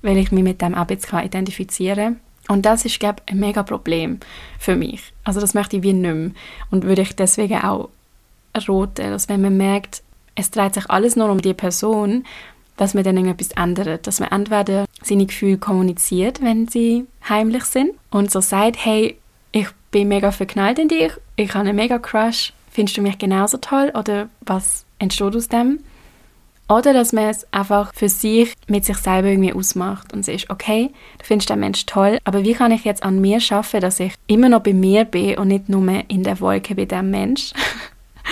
[0.03, 2.21] weil ich mich mit dem auch jetzt identifizieren kann.
[2.49, 4.21] Und das ist, glaube ich, ein mega Problem
[4.59, 5.13] für mich.
[5.25, 6.31] Also das möchte ich wie nicht mehr.
[6.71, 7.89] Und würde ich deswegen auch
[8.69, 10.03] roten, dass wenn man merkt,
[10.35, 12.25] es dreht sich alles nur um die Person,
[12.77, 14.07] dass man dann irgendetwas ändert.
[14.07, 19.17] Dass man entweder seine Gefühle kommuniziert, wenn sie heimlich sind und so sagt, hey,
[19.95, 23.93] bin mega verknallt in dich, ich habe einen mega Crush, findest du mich genauso toll
[23.97, 25.79] oder was entsteht aus dem?
[26.69, 30.91] Oder dass man es einfach für sich mit sich selber irgendwie ausmacht und sagt, okay,
[31.19, 34.15] du findest den Mensch toll, aber wie kann ich jetzt an mir schaffen, dass ich
[34.27, 37.53] immer noch bei mir bin und nicht nur in der Wolke bei dem Mensch?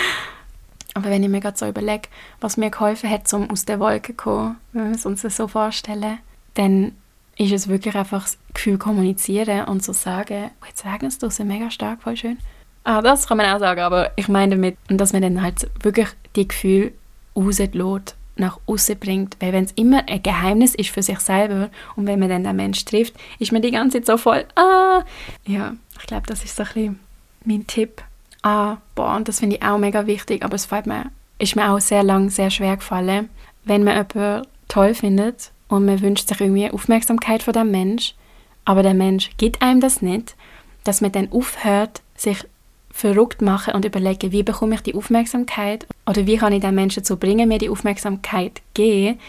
[0.95, 2.09] aber wenn ich mir gerade so überlege,
[2.41, 5.47] was mir geholfen hat, um aus der Wolke zu kommen, wenn wir es uns so
[5.47, 6.19] vorstellen,
[6.55, 6.91] dann
[7.37, 11.47] ist es wirklich einfach das Gefühl kommunizieren und so sagen, oh, jetzt regnet es draußen
[11.47, 12.37] mega stark, voll schön.
[12.83, 16.09] Ah, das kann man auch sagen, aber ich meine damit, dass man dann halt wirklich
[16.35, 16.91] die Gefühle
[17.35, 19.37] rauslässt nach außen bringt.
[19.39, 22.55] Weil wenn es immer ein Geheimnis ist für sich selber und wenn man dann den
[22.55, 25.03] Mensch trifft, ist man die ganze Zeit so voll, ah,
[25.45, 26.99] ja, ich glaube, das ist so ein bisschen
[27.45, 28.03] mein Tipp.
[28.41, 31.71] Ah, boah, und das finde ich auch mega wichtig, aber es fällt mir, ist mir
[31.71, 33.29] auch sehr lang sehr schwer gefallen,
[33.63, 38.13] wenn man jemanden toll findet und man wünscht sich irgendwie Aufmerksamkeit von dem Mensch,
[38.63, 40.35] aber der Mensch gibt einem das nicht,
[40.83, 42.45] dass man dann aufhört, sich
[42.91, 45.87] verrückt machen und überlegen, wie bekomme ich die Aufmerksamkeit?
[46.05, 49.19] Oder wie kann ich den Menschen dazu bringen, mir die Aufmerksamkeit geben,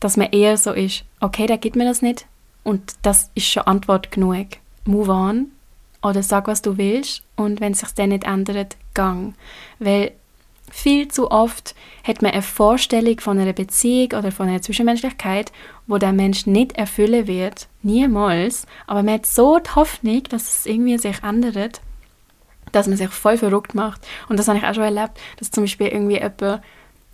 [0.00, 2.26] dass man eher so ist, okay, der gibt mir das nicht.
[2.62, 4.48] Und das ist schon Antwort genug.
[4.84, 5.46] Move on.
[6.02, 7.22] Oder sag, was du willst.
[7.36, 9.34] Und wenn es sich dann nicht ändert, gang.
[9.78, 10.12] Weil
[10.70, 15.52] viel zu oft hat man eine Vorstellung von einer Beziehung oder von einer Zwischenmenschlichkeit,
[15.86, 20.66] wo der Mensch nicht erfüllen wird, niemals, aber man hat so die Hoffnung, dass es
[20.66, 21.80] irgendwie sich ändert
[22.72, 24.06] dass man sich voll verrückt macht.
[24.28, 26.62] Und das habe ich auch schon erlebt, dass zum Beispiel irgendwie jemand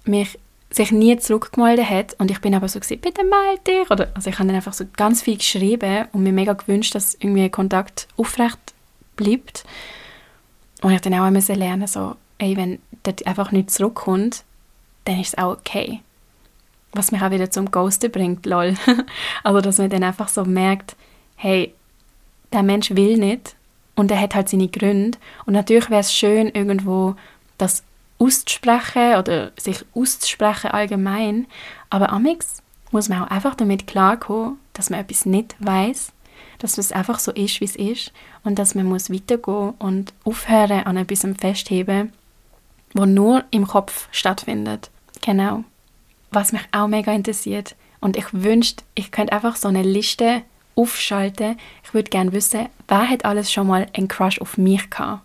[0.04, 0.38] mich
[0.70, 3.90] sich nie zurückgemeldet hat und ich bin aber so gesagt, bitte melde dich.
[3.90, 7.14] Oder, also ich habe dann einfach so ganz viel geschrieben und mir mega gewünscht, dass
[7.14, 8.58] irgendwie ein Kontakt aufrecht
[9.14, 9.64] bleibt.
[10.82, 14.44] Und ich dann auch müssen lernen, so, ey, wenn das einfach nicht zurückkommt,
[15.04, 16.00] dann ist es auch okay.
[16.92, 18.74] Was mich auch wieder zum Ghosten bringt, lol.
[19.44, 20.96] also, dass man dann einfach so merkt,
[21.36, 21.74] hey,
[22.52, 23.56] der Mensch will nicht
[23.94, 25.18] und er hat halt seine Gründe.
[25.44, 27.16] Und natürlich wäre es schön, irgendwo
[27.58, 27.82] das
[28.18, 31.46] auszusprechen oder sich auszusprechen allgemein.
[31.90, 36.12] Aber amix muss man auch einfach damit klarkommen, dass man etwas nicht weiß,
[36.58, 38.12] dass es einfach so ist, wie es ist
[38.44, 42.12] und dass man muss weitergehen und aufhören an etwas festheben,
[42.94, 44.90] wo nur im Kopf stattfindet.
[45.22, 45.64] Genau.
[46.30, 50.42] Was mich auch mega interessiert und ich wünschte, ich könnte einfach so eine Liste
[50.76, 51.58] aufschalten.
[51.84, 55.22] Ich würde gerne wissen, wer hat alles schon mal einen Crush auf mich gehabt?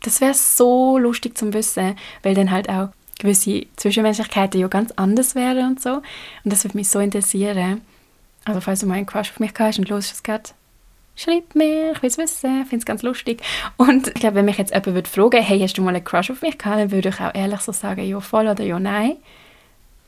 [0.00, 5.34] Das wäre so lustig zu wissen, weil dann halt auch gewisse Zwischenmenschlichkeiten ja ganz anders
[5.34, 5.94] wären und so.
[5.94, 7.80] Und das würde mich so interessieren.
[8.44, 10.50] Also falls du mal einen Crush auf mich hast und los es gerade,
[11.16, 13.42] schreib mir, ich will es wissen, ich finde es ganz lustig.
[13.76, 16.30] Und ich glaube, wenn mich jetzt jemand würde fragen, hey, hast du mal einen Crush
[16.30, 19.16] auf mich gehabt, dann würde ich auch ehrlich so sagen, ja voll oder ja nein.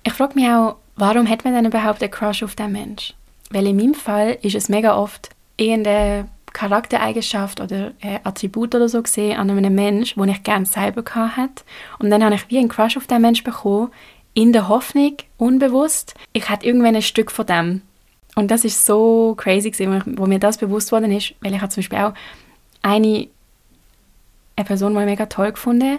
[0.05, 3.15] Ich frage mich auch, warum hat man denn überhaupt einen Crush auf den Mensch?
[3.51, 9.03] Weil in meinem Fall ist es mega oft irgendeine Charaktereigenschaft oder ein Attribut oder so
[9.03, 11.65] gesehen an einem Mensch, wo ich gerne selber hatte.
[11.99, 13.91] Und dann habe ich wie einen Crush auf den Mensch bekommen,
[14.35, 17.83] in der Hoffnung, unbewusst, ich hätte irgendwann ein Stück von dem.
[18.39, 21.71] Und das ist so crazy gewesen, wo mir das bewusst worden ist, weil ich habe
[21.71, 22.15] zum Beispiel auch
[22.83, 23.27] eine,
[24.55, 25.99] eine Person mal mega toll gefunden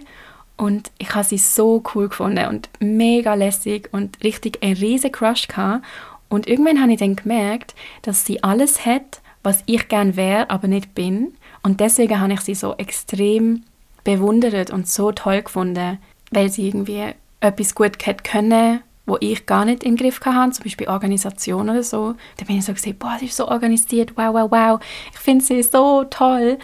[0.56, 5.50] und ich habe sie so cool gefunden und mega lässig und richtig einen riesen Crush
[5.50, 5.84] gehabt.
[6.30, 10.70] Und irgendwann habe ich dann gemerkt, dass sie alles hat, was ich gern wäre, aber
[10.70, 11.34] nicht bin.
[11.62, 13.64] Und deswegen habe ich sie so extrem
[14.06, 15.98] bewundert und so toll gefunden,
[16.32, 17.04] weil sie irgendwie
[17.42, 18.80] etwas gut hätte können,
[19.10, 22.16] wo ich gar nicht im Griff hatte, zum Beispiel Organisation oder so.
[22.38, 24.80] Da bin ich so gesehen, boah, sie ist so organisiert, wow, wow, wow.
[25.12, 26.58] Ich finde sie so toll.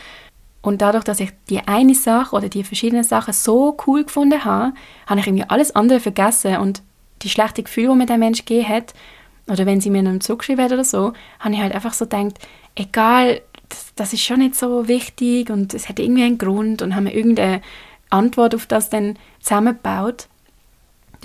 [0.62, 4.74] Und dadurch, dass ich die eine Sache oder die verschiedenen Sachen so cool gefunden habe,
[5.08, 6.82] habe ich irgendwie alles andere vergessen und
[7.22, 8.94] die schlechten Gefühle, die mir der Mensch gegeben hat,
[9.48, 12.40] oder wenn sie mir einen zugeschrieben hat oder so, habe ich halt einfach so gedacht,
[12.76, 16.96] egal, das, das, ist schon nicht so wichtig und es hat irgendwie einen Grund und
[16.96, 17.62] haben mir irgendeine
[18.10, 20.28] Antwort auf das dann zusammengebaut.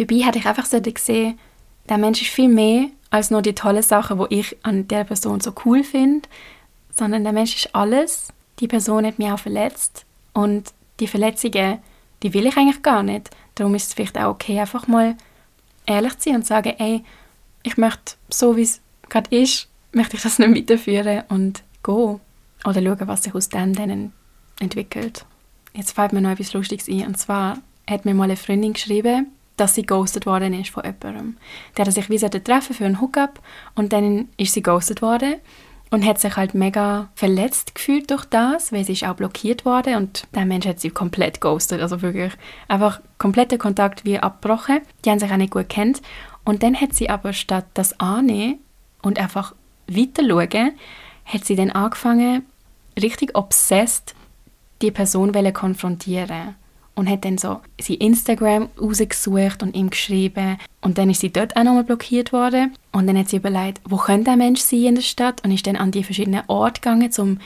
[0.00, 1.38] Dabei hatte ich einfach gesehen,
[1.88, 5.40] der Mensch ist viel mehr als nur die tolle Sache, wo ich an der Person
[5.40, 6.28] so cool finde,
[6.92, 8.32] sondern der Mensch ist alles.
[8.60, 11.78] Die Person hat mich auch verletzt und die Verletzungen
[12.22, 13.30] die will ich eigentlich gar nicht.
[13.54, 15.16] Darum ist es vielleicht auch okay, einfach mal
[15.86, 17.02] ehrlich zu sein und zu sagen, ey,
[17.62, 22.20] ich möchte, so wie es gerade ist, möchte ich das nicht weiterführen und gehen.
[22.64, 24.12] Oder schauen, was sich aus dem dann
[24.60, 25.24] entwickelt.
[25.72, 27.06] Jetzt fällt mir noch etwas Lustiges ein.
[27.06, 29.28] Und zwar hat mir mal eine Freundin geschrieben,
[29.60, 31.36] dass sie ghostet worden ist von jemandem.
[31.76, 33.40] Der hat sich wie treffen für einen Hookup
[33.74, 35.34] und dann ist sie ghostet worden
[35.90, 39.96] und hat sich halt mega verletzt gefühlt durch das, weil sie ist auch blockiert worden
[39.96, 42.32] und der Mensch hat sie komplett ghostet, also wirklich
[42.68, 44.80] einfach kompletter Kontakt wie abgebrochen.
[45.04, 46.00] Die haben sich auch nicht gut kennt
[46.44, 48.60] und dann hat sie aber statt das annehmen
[49.02, 49.54] und einfach
[49.88, 50.72] weiter schauen,
[51.26, 52.46] hat sie dann angefangen,
[53.00, 54.14] richtig obsessed
[54.80, 56.54] die Person konfrontieren
[56.94, 60.58] und hat dann so sie Instagram rausgesucht und ihm geschrieben.
[60.80, 62.74] Und dann ist sie dort auch nochmal blockiert worden.
[62.92, 65.42] Und dann hat sie überlegt, wo könnte der Mensch sein in der Stadt?
[65.44, 67.38] Und ist dann an die verschiedenen Orte gegangen, um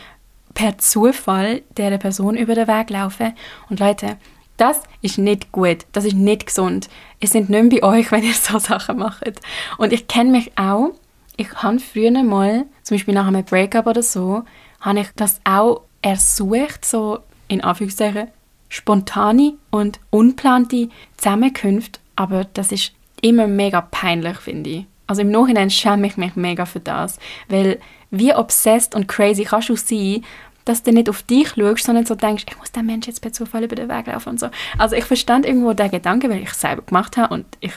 [0.54, 3.32] per Zufall dieser Person über den Weg zu laufen.
[3.68, 4.16] Und Leute,
[4.56, 6.88] das ist nicht gut, das ist nicht gesund.
[7.20, 9.40] Es sind nicht mehr bei euch, wenn ihr so Sachen macht.
[9.78, 10.92] Und ich kenne mich auch,
[11.36, 14.44] ich habe früher mal, zum Beispiel nach einem Breakup oder so,
[14.80, 18.28] habe ich das auch ersucht, so in Anführungszeichen
[18.74, 24.86] spontane und unplante Zusammenkünfte, aber das ist immer mega peinlich, finde ich.
[25.06, 27.78] Also im Nachhinein schäme ich mich mega für das, weil
[28.10, 30.24] wie obsessed und crazy kannst du sein,
[30.64, 33.32] dass du nicht auf dich schaust, sondern so denkst, ich muss den Mensch jetzt per
[33.32, 34.48] Zufall über den Weg laufen und so.
[34.76, 37.72] Also ich verstand irgendwo den Gedanken, weil ich es selber gemacht habe und ich,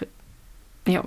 [0.88, 1.04] ja,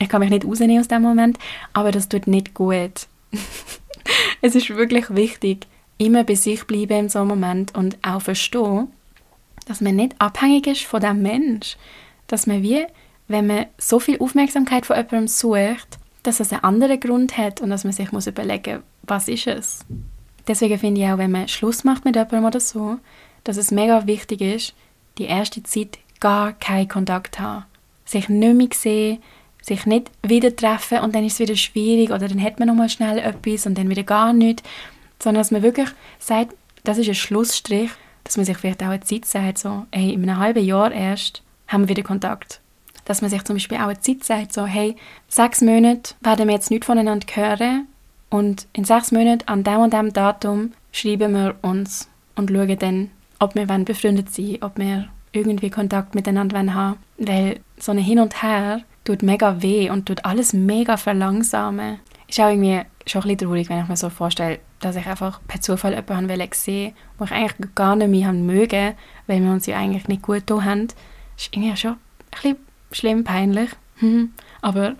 [0.00, 1.38] ich kann mich nicht rausnehmen aus dem Moment,
[1.74, 3.06] aber das tut nicht gut.
[4.42, 8.88] es ist wirklich wichtig, immer bei sich bleiben in so einem Moment und auch verstehen,
[9.68, 11.76] dass man nicht abhängig ist von dem Mensch.
[12.26, 12.86] Dass man wie,
[13.28, 17.70] wenn man so viel Aufmerksamkeit von jemandem sucht, dass es einen anderen Grund hat und
[17.70, 19.80] dass man sich muss überlegen was ist es.
[20.46, 22.98] Deswegen finde ich auch, wenn man Schluss macht mit jemandem oder so,
[23.44, 24.74] dass es mega wichtig ist,
[25.16, 27.64] die erste Zeit gar keinen Kontakt zu haben.
[28.04, 29.22] Sich nicht mehr sehen,
[29.62, 32.88] sich nicht wieder treffen und dann ist es wieder schwierig oder dann hat man nochmal
[32.88, 34.62] schnell etwas und dann wieder gar nichts,
[35.22, 35.88] sondern dass man wirklich
[36.18, 36.54] sagt,
[36.84, 37.90] das ist ein Schlussstrich
[38.28, 41.42] dass man sich vielleicht auch eine Zeit sagt, so, hey, in einem halben Jahr erst
[41.66, 42.60] haben wir wieder Kontakt.
[43.06, 44.96] Dass man sich zum Beispiel auch eine Zeit sagt, so, hey,
[45.28, 47.88] sechs Monate werden wir jetzt nicht voneinander hören
[48.28, 53.10] und in sechs Monaten an dem und dem Datum schreiben wir uns und schauen dann,
[53.38, 58.42] ob wir befreundet sein ob wir irgendwie Kontakt miteinander haben Weil so ein Hin und
[58.42, 62.00] Her tut mega weh und tut alles mega verlangsamen.
[62.28, 65.40] Ist auch irgendwie schon ein bisschen traurig, wenn ich mir so vorstelle, dass ich einfach
[65.46, 68.94] per Zufall jemanden sehen wollte, wo ich eigentlich gar nicht mehr haben mögen,
[69.26, 70.86] weil wir uns ja eigentlich nicht gut getan haben.
[70.88, 70.96] Das
[71.46, 71.98] ist irgendwie schon ein
[72.30, 72.56] bisschen
[72.92, 73.70] schlimm, peinlich.
[73.96, 74.32] Hm.
[74.60, 74.94] Aber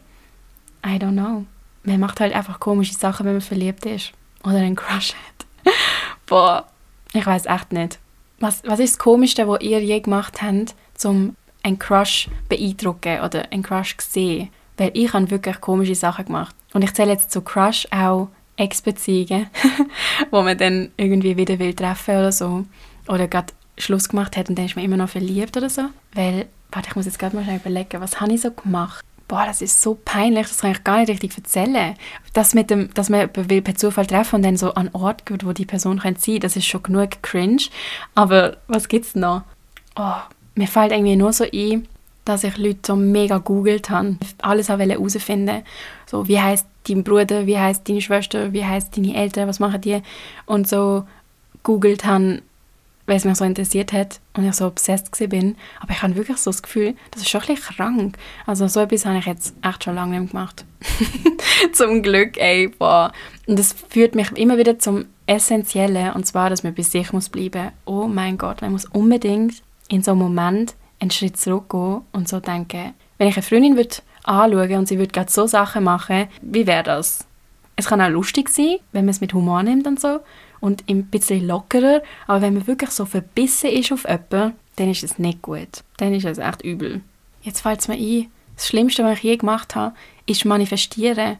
[0.84, 1.44] I don't know.
[1.84, 4.12] Man macht halt einfach komische Sachen, wenn man verliebt ist.
[4.44, 5.46] Oder einen Crush hat.
[6.26, 6.66] Boah,
[7.12, 7.98] ich weiß echt nicht.
[8.40, 13.50] Was, was ist das Komischste, was ihr je gemacht habt, um einen Crush beeindrucken oder
[13.50, 14.48] einen Crush zu sehen?
[14.76, 16.54] Weil ich habe wirklich komische Sachen gemacht.
[16.72, 19.48] Und ich zähle jetzt zu Crush auch Ex-Beziehungen,
[20.30, 22.64] wo man dann irgendwie wieder will treffen oder so.
[23.06, 25.82] Oder gerade Schluss gemacht hat und dann ist man immer noch verliebt oder so.
[26.12, 29.04] Weil, warte, ich muss jetzt gerade mal schnell überlegen, was habe ich so gemacht?
[29.28, 31.94] Boah, das ist so peinlich, das kann ich gar nicht richtig erzählen.
[32.32, 35.44] Das mit dem, dass man will per Zufall treffen und dann so an Ort geht,
[35.44, 37.64] wo die Person sein könnte, das ist schon genug cringe.
[38.14, 39.42] Aber was gibt's noch?
[39.96, 40.16] Oh,
[40.54, 41.86] mir fällt irgendwie nur so ein,
[42.24, 44.16] dass ich Leute so mega googelt habe.
[44.38, 45.62] Alles herausfinden
[46.08, 49.80] So, wie heißt dein Bruder, wie heißt deine Schwester, wie heißt deine Eltern, was machen
[49.82, 50.00] die?
[50.46, 51.04] Und so
[51.62, 52.40] googelt habe,
[53.04, 55.56] weil es mich so interessiert hat und ich so obsessed bin.
[55.80, 58.18] Aber ich habe wirklich so das Gefühl, das ist schon ein bisschen krank.
[58.46, 60.64] Also so etwas habe ich jetzt echt schon lange nicht gemacht.
[61.72, 63.12] zum Glück, ey, boah.
[63.46, 67.28] Und das führt mich immer wieder zum Essentiellen, und zwar, dass man bei sich muss
[67.28, 67.70] bleiben.
[67.84, 72.40] Oh mein Gott, man muss unbedingt in so einem Moment einen Schritt zurückgehen und so
[72.40, 76.66] denken, wenn ich eine Freundin würde anschauen und sie würde gerade so Sachen machen, wie
[76.66, 77.26] wäre das?
[77.76, 80.20] Es kann auch lustig sein, wenn man es mit Humor nimmt und so
[80.60, 85.04] und ein bisschen lockerer, aber wenn man wirklich so verbissen ist auf jemanden, dann ist
[85.04, 85.82] es nicht gut.
[85.96, 87.02] Dann ist es echt übel.
[87.42, 89.94] Jetzt fällt es mir ein, das Schlimmste, was ich je gemacht habe,
[90.26, 91.38] ist manifestieren.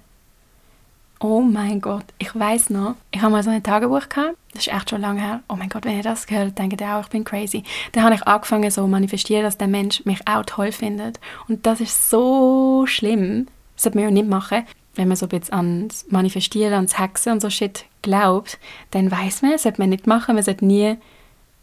[1.21, 4.73] Oh mein Gott, ich weiß noch, ich habe mal so ein Tagebuch gehabt, das ist
[4.73, 5.41] echt schon lange her.
[5.49, 7.65] Oh mein Gott, wenn ihr das gehört, denkt ihr auch, ich bin crazy.
[7.91, 11.19] Dann habe ich angefangen so manifestieren, dass der Mensch mich auch toll findet.
[11.49, 13.49] Und das ist so schlimm.
[13.75, 14.65] Das sollte man ja nicht machen.
[14.95, 18.59] Wenn man so ein bisschen ans Manifestieren, ans Hexen und so Shit glaubt,
[18.93, 20.37] dann weiß man, das sollte man nicht machen.
[20.37, 20.99] Man sollte nie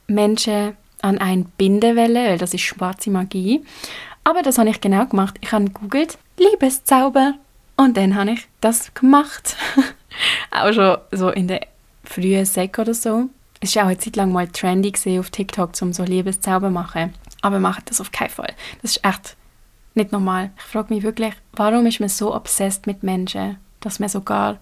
[0.08, 3.64] Menschen an einen binden wollen, weil das ist schwarze Magie.
[4.26, 5.36] Aber das habe ich genau gemacht.
[5.40, 7.36] Ich habe gegoogelt, Liebeszauber
[7.78, 9.56] und dann habe ich das gemacht.
[10.52, 11.62] auch schon so in der
[12.04, 13.30] frühen Sek oder so.
[13.60, 17.14] Es war auch eine Zeit lang mal trendy auf TikTok, um so Liebeszauber zu machen.
[17.42, 18.54] aber macht das auf keinen Fall.
[18.82, 19.36] Das ist echt
[19.94, 20.52] nicht normal.
[20.58, 24.60] Ich frage mich wirklich, warum ist man so obsessed mit Menschen, dass man sogar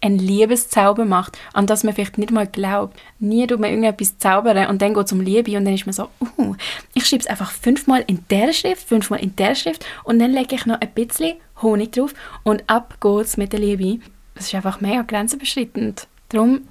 [0.00, 2.98] einen Liebeszauber macht, an das man vielleicht nicht mal glaubt.
[3.18, 5.92] Nie tut man irgendetwas zaubern und dann geht es um Liebe und dann ist man
[5.92, 6.54] so, uh,
[6.94, 10.54] ich schreibe es einfach fünfmal in der Schrift, fünfmal in der Schrift und dann lege
[10.54, 14.00] ich noch ein bisschen Honig drauf und ab geht's mit der Liebe.
[14.34, 16.06] Das ist einfach mega grenzüberschreitend.
[16.28, 16.62] Darum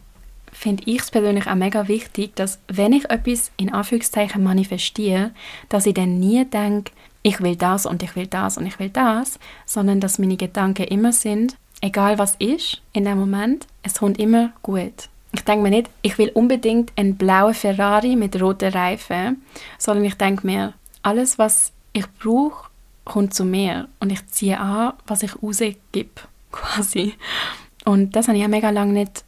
[0.52, 5.32] finde ich es persönlich auch mega wichtig, dass wenn ich etwas in Anführungszeichen manifestiere,
[5.70, 6.92] dass ich dann nie denke,
[7.24, 10.84] ich will das und ich will das und ich will das, sondern dass meine Gedanken
[10.84, 15.10] immer sind, egal was ist, in dem Moment, es kommt immer gut.
[15.34, 19.44] Ich denke mir nicht, ich will unbedingt einen blauen Ferrari mit roten Reifen,
[19.78, 20.74] sondern ich denke mir,
[21.04, 22.70] alles, was ich brauche,
[23.04, 26.22] kommt zu mir und ich ziehe an, was ich rausgebe,
[26.52, 27.14] quasi.
[27.84, 29.24] Und das habe ich ja mega lange nicht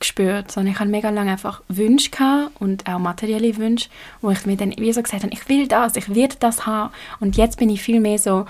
[0.00, 3.88] gespürt, sondern ich hatte mega lange einfach Wünsche und auch materielle Wünsche,
[4.20, 6.92] wo ich mir dann wie so gesagt habe, ich will das, ich werde das haben.
[7.20, 8.46] Und jetzt bin ich viel mehr so,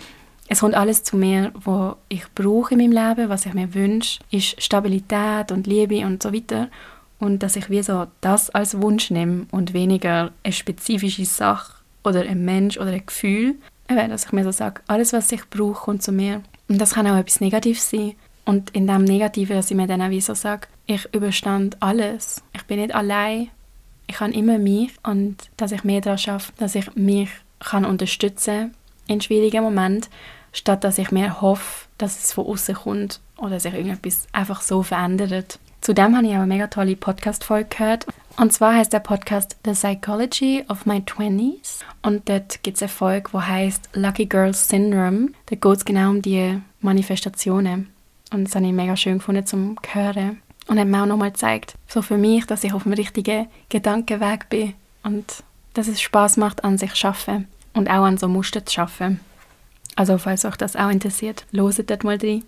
[0.52, 4.18] es kommt alles zu mir, was ich brauche in meinem Leben, was ich mir wünsche,
[4.32, 6.68] ist Stabilität und Liebe und so weiter.
[7.20, 12.22] Und dass ich wie so das als Wunsch nehme und weniger eine spezifische Sache oder
[12.22, 13.54] ein Mensch oder ein Gefühl.
[13.86, 16.42] Dass ich mir so sage, alles, was ich brauche, kommt zu mir.
[16.68, 18.14] Und das kann auch etwas Negatives sein.
[18.44, 22.42] Und in dem Negativen, dass ich mir dann auch wie so sage, ich überstand alles.
[22.54, 23.50] Ich bin nicht allein.
[24.08, 27.30] Ich habe immer mich und dass ich mehr daran schaffe, dass ich mich
[27.60, 28.74] kann unterstützen
[29.06, 30.10] in schwierigen Momenten
[30.52, 34.82] statt dass ich mir hoffe, dass es von außen kommt oder sich irgendetwas einfach so
[34.82, 35.58] verändert.
[35.80, 38.06] Zudem habe ich auch eine mega tolle Podcast-Folge gehört.
[38.36, 41.80] Und zwar heißt der Podcast The Psychology of My Twenties.
[42.02, 45.28] Und dort gibt es eine Folge, die heißt Lucky Girl Syndrome.
[45.46, 47.88] Da geht es genau um die Manifestationen.
[48.30, 50.42] Und das habe ich mega schön gefunden zum Hören.
[50.66, 54.50] Und hat mir auch nochmal gezeigt, so für mich, dass ich auf dem richtigen Gedankenweg
[54.50, 54.74] bin.
[55.02, 55.42] Und
[55.72, 57.48] dass es Spaß macht, an sich zu arbeiten.
[57.72, 59.20] Und auch an so Muster zu arbeiten.
[60.00, 62.42] Also falls euch das auch interessiert, loset dort mal drin.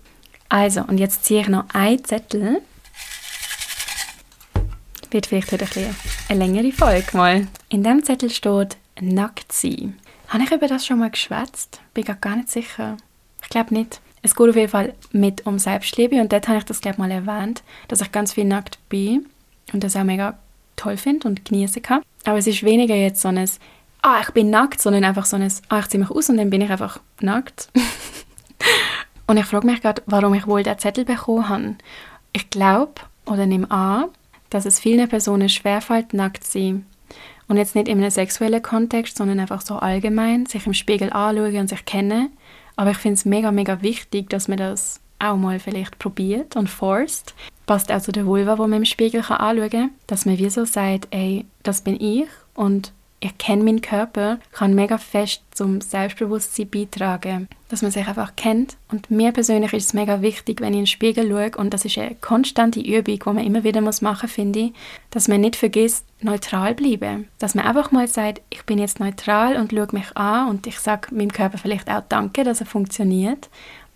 [0.49, 2.63] Also, und jetzt ziehe ich noch einen Zettel.
[5.11, 5.95] Wird vielleicht heute ein
[6.29, 7.47] eine längere Folge mal.
[7.69, 9.99] In dem Zettel steht «Nackt sein».
[10.29, 11.79] Habe ich über das schon mal geschwätzt?
[11.93, 12.97] Bin gar nicht sicher.
[13.43, 14.01] Ich glaube nicht.
[14.23, 17.11] Es geht auf jeden Fall mit um Selbstliebe und dort habe ich das glaube mal
[17.11, 19.27] erwähnt, dass ich ganz viel nackt bin
[19.73, 20.39] und das auch mega
[20.75, 22.01] toll finde und genießen kann.
[22.25, 23.47] Aber es ist weniger jetzt so ein
[24.03, 26.51] ah, ich bin nackt, sondern einfach so ein, ah, ich ziehe mich aus und dann
[26.51, 27.69] bin ich einfach nackt.
[29.27, 31.75] und ich frage mich gerade, warum ich wohl den Zettel bekommen habe.
[32.33, 32.93] Ich glaube
[33.25, 34.09] oder nehme an,
[34.49, 36.85] dass es vielen Personen schwerfällt, nackt zu sein.
[37.47, 41.57] Und jetzt nicht in einem sexuellen Kontext, sondern einfach so allgemein, sich im Spiegel anschauen
[41.57, 42.29] und sich kennen.
[42.75, 46.69] Aber ich finde es mega, mega wichtig, dass man das auch mal vielleicht probiert und
[46.69, 47.33] forst.
[47.65, 49.91] Passt auch zu der Vulva, wo man im Spiegel anschauen kann.
[50.07, 52.91] Dass man wie so sagt, ey, das bin ich und
[53.23, 57.47] ich kenne meinen Körper, kann mega fest zum Selbstbewusstsein beitragen.
[57.69, 58.75] Dass man sich einfach kennt.
[58.91, 61.85] Und mir persönlich ist es mega wichtig, wenn ich in den Spiegel schaue, und das
[61.85, 64.73] ist eine konstante Übung, die man immer wieder machen muss, finde ich,
[65.09, 67.27] dass man nicht vergisst, neutral bleiben.
[67.39, 70.79] Dass man einfach mal sagt, ich bin jetzt neutral und schaue mich an und ich
[70.79, 73.49] sage meinem Körper vielleicht auch Danke, dass er funktioniert.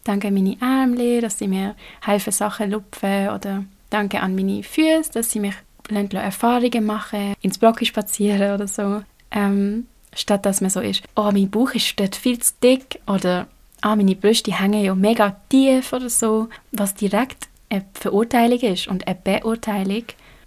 [0.05, 5.11] Danke an meine Arme, dass sie mir helfen, Sachen lupfen oder danke an meine Füße,
[5.11, 5.55] dass sie mich
[5.89, 9.03] Erfahrungen machen, ins Block spazieren oder so.
[9.31, 13.47] Ähm, statt dass man so ist, oh, mein Bauch ist dort viel zu dick oder
[13.81, 19.07] ah, meine Brüste hängen ja mega tief oder so, was direkt eine Verurteilung ist und
[19.07, 20.03] eine Beurteilung,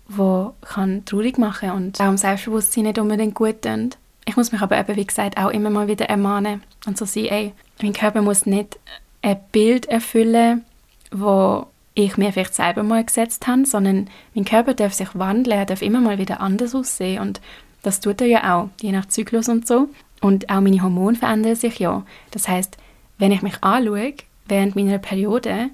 [0.09, 3.97] die kann traurig machen und auch im Selbstbewusstsein nicht unbedingt gut tut.
[4.27, 7.27] Ich muss mich aber eben, wie gesagt, auch immer mal wieder ermahnen und so sagen,
[7.27, 7.53] ey,
[7.83, 8.79] mein Körper muss nicht
[9.23, 10.65] ein Bild erfüllen,
[11.11, 15.67] wo ich mir vielleicht selber mal gesetzt habe, sondern mein Körper darf sich wandeln, er
[15.67, 17.41] darf immer mal wieder anders aussehen und
[17.83, 19.89] das tut er ja auch, je nach Zyklus und so.
[20.21, 22.05] Und auch meine Hormone verändern sich ja.
[22.31, 22.77] Das heißt,
[23.19, 24.15] wenn ich mich anschaue,
[24.47, 25.71] während meiner Periode,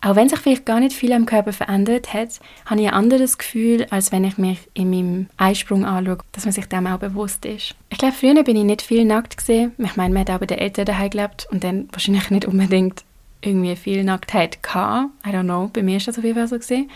[0.00, 3.38] auch wenn sich vielleicht gar nicht viel am Körper verändert hat, habe ich ein anderes
[3.38, 7.44] Gefühl, als wenn ich mich in meinem Eisprung anschaue, dass man sich dem auch bewusst
[7.46, 7.74] ist.
[7.88, 9.72] Ich glaube, früher bin ich nicht viel nackt gesehen.
[9.78, 13.02] Ich meine, man hat auch bei den Eltern daheim gelebt und dann wahrscheinlich nicht unbedingt
[13.40, 15.10] irgendwie viel Nacktheit gehabt.
[15.26, 16.90] I don't know, bei mir ist das auf jeden Fall so gesehen.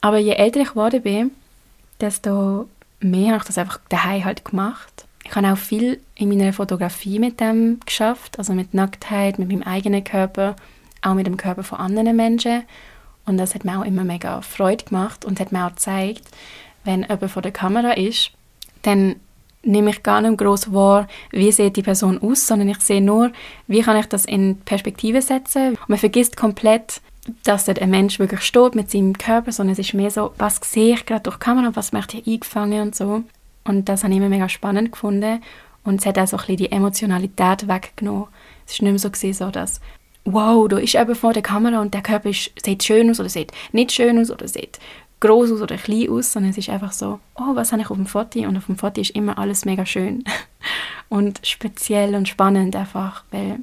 [0.00, 1.30] Aber je älter ich geworden bin,
[2.00, 2.68] desto
[3.00, 5.06] mehr habe ich das einfach daheim halt gemacht.
[5.24, 9.62] Ich habe auch viel in meiner Fotografie mit dem geschafft, also mit Nacktheit, mit meinem
[9.62, 10.54] eigenen Körper,
[11.02, 12.62] auch mit dem Körper von anderen Menschen.
[13.24, 16.22] Und das hat mir auch immer mega Freude gemacht und hat mir auch gezeigt,
[16.84, 18.30] wenn jemand vor der Kamera ist,
[18.82, 19.16] dann
[19.62, 23.32] nehme ich gar nicht groß wahr, wie sieht die Person aus, sondern ich sehe nur,
[23.66, 25.70] wie kann ich das in Perspektive setzen.
[25.70, 27.00] Und man vergisst komplett,
[27.44, 30.60] dass dort ein Mensch wirklich steht mit seinem Körper, sondern es ist mehr so, was
[30.62, 33.22] sehe ich gerade durch die Kamera, was möchte ich eingefangen und so.
[33.64, 35.42] Und das habe ich immer mega spannend gefunden.
[35.84, 38.26] Und es hat auch so ein bisschen die Emotionalität weggenommen.
[38.66, 39.80] Es ist nicht mehr so, gewesen, so dass
[40.26, 43.28] wow, da ist eben vor der Kamera und der Körper ist, sieht schön aus oder
[43.28, 44.78] sieht nicht schön aus oder sieht
[45.20, 47.96] groß aus oder klein aus, sondern es ist einfach so, oh, was habe ich auf
[47.96, 48.40] dem Foto?
[48.40, 50.24] Und auf dem Foto ist immer alles mega schön
[51.08, 53.60] und speziell und spannend einfach, weil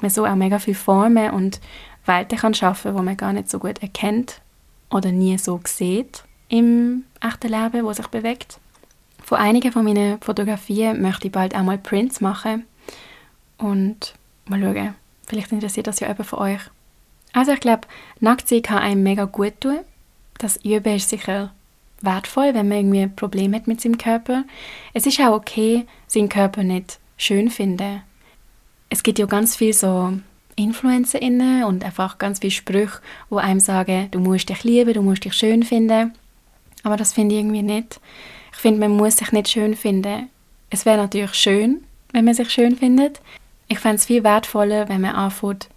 [0.00, 1.60] man so auch mega viele Formen und
[2.06, 4.40] Welten kann schaffen, wo man gar nicht so gut erkennt
[4.90, 8.58] oder nie so sieht im echten Leben, wo sich bewegt.
[9.22, 12.64] Von einigen von meinen Fotografien möchte ich bald auch mal Prints machen
[13.58, 14.14] und
[14.46, 14.94] mal schauen,
[15.26, 16.60] vielleicht interessiert das ja jemand von euch.
[17.32, 17.88] Also ich glaube,
[18.20, 19.80] Nacktsein kann einem mega gut tun.
[20.38, 21.52] Das Üben ist sicher
[22.00, 24.44] wertvoll, wenn man irgendwie ein Problem hat mit seinem Körper.
[24.94, 28.02] Es ist auch okay, seinen Körper nicht schön zu finden.
[28.90, 30.12] Es gibt ja ganz viel so
[30.56, 35.24] InfluencerInnen und einfach ganz viele Sprüche, wo einem sagen, du musst dich lieben, du musst
[35.24, 36.14] dich schön finden.
[36.82, 38.00] Aber das finde ich irgendwie nicht.
[38.52, 40.30] Ich finde, man muss sich nicht schön finden.
[40.70, 43.20] Es wäre natürlich schön, wenn man sich schön findet.
[43.68, 45.68] Ich fände es viel wertvoller, wenn man anfängt,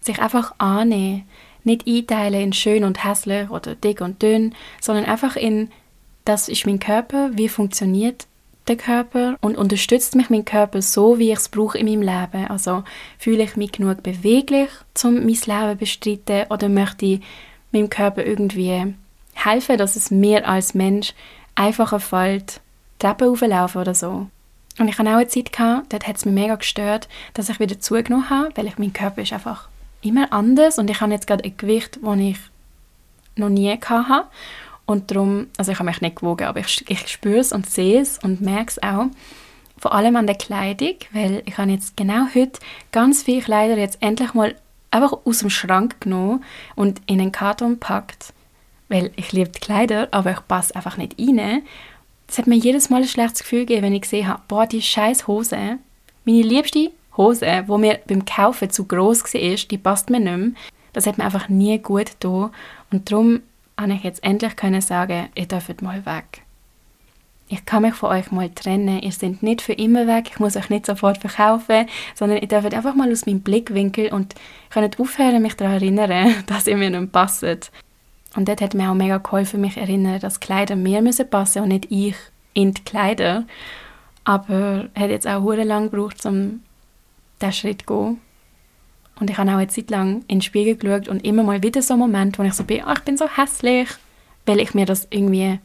[0.00, 1.28] sich einfach annehmen.
[1.62, 5.70] Nicht einteilen in schön und hässlich oder dick und dünn, sondern einfach in,
[6.24, 8.26] das ist mein Körper, wie funktioniert
[8.66, 12.46] der Körper und unterstützt mich mein Körper so, wie ich es brauche in meinem Leben.
[12.48, 12.84] Also
[13.18, 14.70] fühle ich mich genug beweglich,
[15.02, 17.20] um mein Leben zu bestreiten oder möchte ich
[17.72, 18.94] meinem Körper irgendwie
[19.34, 21.12] helfen, dass es mir als Mensch
[21.54, 22.60] einfacher fällt,
[22.98, 24.28] Treppen auflaufen oder so.
[24.78, 27.78] Und ich hatte auch eine Zeit, dort hat es mich mega gestört, dass ich wieder
[27.78, 29.68] zugenommen habe, weil ich, mein Körper ist einfach
[30.02, 32.38] immer anders und ich habe jetzt gerade ein Gewicht, das ich
[33.36, 34.28] noch nie hatte.
[34.86, 38.00] Und darum, also ich habe mich nicht gewogen, aber ich, ich spüre es und sehe
[38.00, 39.06] es und merke es auch.
[39.78, 42.60] Vor allem an der Kleidung, weil ich habe jetzt genau heute
[42.92, 44.54] ganz viele Kleider jetzt endlich mal
[44.90, 46.44] einfach aus dem Schrank genommen
[46.76, 48.32] und in einen Karton gepackt.
[48.88, 51.62] Weil ich liebe die Kleider, aber ich passe einfach nicht rein.
[52.28, 54.82] Es hat mir jedes Mal ein schlechtes Gefühl gegeben, wenn ich gesehen habe, boah, die
[54.82, 55.78] scheiß Hose,
[56.24, 60.50] meine liebste Hose, wo mir beim Kaufen zu groß war, die passt mir nicht mehr.
[60.92, 62.50] Das hat mir einfach nie gut getan.
[62.90, 63.40] Und darum
[63.76, 66.42] konnte ich jetzt endlich können sagen, ihr dürft mal weg.
[67.48, 69.00] Ich kann mich von euch mal trennen.
[69.00, 70.30] Ihr seid nicht für immer weg.
[70.30, 74.34] Ich muss euch nicht sofort verkaufen, sondern ihr dürft einfach mal aus meinem Blickwinkel und
[74.70, 77.44] könnt aufhören, mich daran erinnern, dass ihr mir nicht passt.
[77.44, 81.68] Und dort hat mir auch mega geholfen, mich erinnern, dass Kleider mir müssen passen und
[81.68, 82.16] nicht ich
[82.54, 83.44] in die Kleider.
[84.24, 86.60] Aber hat jetzt auch sehr lang gebraucht, um
[87.40, 88.20] diesen Schritt zu gehen.
[89.20, 91.82] Und ich habe auch eine Zeit lang in den Spiegel geschaut und immer mal wieder
[91.82, 93.88] so Momente, wo ich so bin, oh, ich bin so hässlich,
[94.46, 95.60] weil ich mir das irgendwie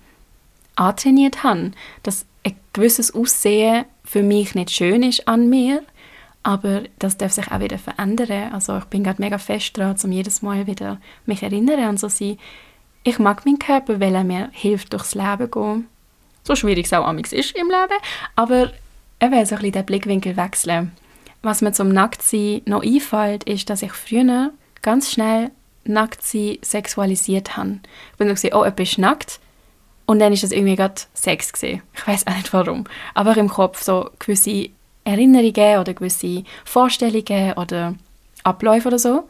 [0.75, 1.71] antrainiert habe,
[2.03, 5.83] dass ein gewisses Aussehen für mich nicht schön ist an mir,
[6.43, 8.53] aber das darf sich auch wieder verändern.
[8.53, 12.07] Also ich bin gerade mega fest dran, um jedes Mal wieder mich erinnern und so
[12.07, 12.37] sein,
[13.03, 15.87] ich mag meinen Körper, weil er mir hilft, durchs Leben zu gehen.
[16.43, 17.99] So schwierig es auch ist im Leben,
[18.35, 18.71] aber
[19.19, 20.91] er will so ein bisschen den Blickwinkel wechseln.
[21.41, 25.51] Was mir zum Nacktsein noch einfällt, ist, dass ich früher ganz schnell
[25.85, 27.79] Nacktsein sexualisiert habe.
[28.11, 29.39] Ich bin so gesehen, oh, jemand ist nackt.
[30.05, 31.83] Und dann ist das irgendwie gerade Sex gesehen.
[31.93, 32.85] Ich weiß auch nicht warum.
[33.13, 34.69] Aber im Kopf so gewisse
[35.03, 37.95] Erinnerungen oder gewisse Vorstellungen oder
[38.43, 39.29] Abläufe oder so.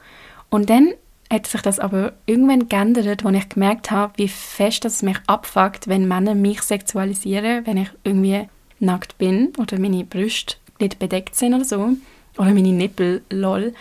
[0.50, 0.94] Und dann
[1.32, 5.88] hat sich das aber irgendwann geändert, als ich gemerkt habe, wie fest das mich abfuckt,
[5.88, 8.48] wenn Männer mich sexualisieren, wenn ich irgendwie
[8.80, 11.90] nackt bin oder meine Brüste nicht bedeckt sind oder so.
[12.38, 13.74] Oder meine Nippel, lol.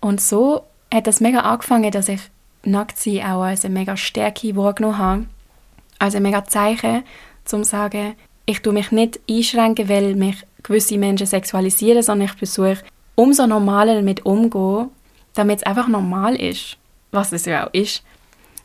[0.00, 0.62] Und so
[0.92, 2.20] hat das mega angefangen, dass ich
[2.62, 5.26] Nacktsein auch als eine mega Stärke wahrgenommen habe.
[5.98, 7.02] Als ein mega Zeichen,
[7.52, 8.14] um zu sagen,
[8.46, 12.78] ich tue mich nicht einschränken, weil mich gewisse Menschen sexualisieren, sondern ich versuche,
[13.14, 14.90] umso normaler damit umzugehen,
[15.34, 16.76] damit es einfach normal ist,
[17.10, 18.02] was es ja auch ist.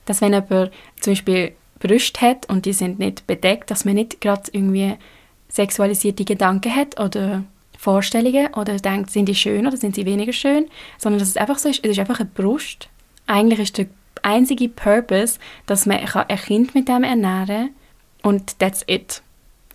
[0.05, 4.21] Dass wenn jemand zum Beispiel Brüste hat und die sind nicht bedeckt, dass man nicht
[4.21, 4.95] gerade irgendwie
[5.49, 7.43] sexualisierte Gedanken hat oder
[7.83, 10.67] Vorstellungen oder denkt, sind die schön oder sind sie weniger schön,
[10.97, 12.87] sondern dass es einfach so ist, es ist einfach eine Brust.
[13.27, 13.87] Eigentlich ist der
[14.21, 17.69] einzige Purpose, dass man ein Kind mit dem ernähren kann
[18.21, 19.21] und that's it.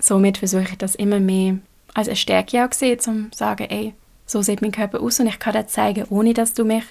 [0.01, 1.59] Somit versuche ich das immer mehr
[1.93, 3.93] als eine Stärke auch sehen, um zu sagen, ey,
[4.25, 6.85] so sieht mein Körper aus und ich kann das zeigen, ohne dass du mich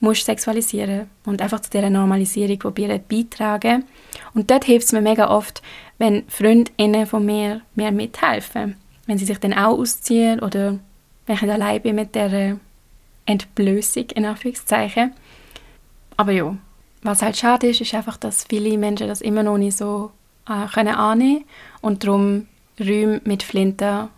[0.00, 3.84] musst sexualisieren und einfach zu dieser Normalisierung probieren beitragen.
[4.32, 5.62] Und dort hilft es mir mega oft,
[5.98, 10.78] wenn Freundinnen von mir mir mithelfen wenn sie sich dann auch ausziehen oder
[11.26, 12.58] wenn ich allein bin mit der
[13.26, 15.12] Entblößung, in Anführungszeichen.
[16.16, 16.56] Aber ja,
[17.02, 20.12] was halt schade ist, ist einfach, dass viele Menschen das immer noch nicht so
[20.48, 21.44] äh, können annehmen
[21.80, 22.46] und darum
[22.78, 24.08] Räume mit Flinten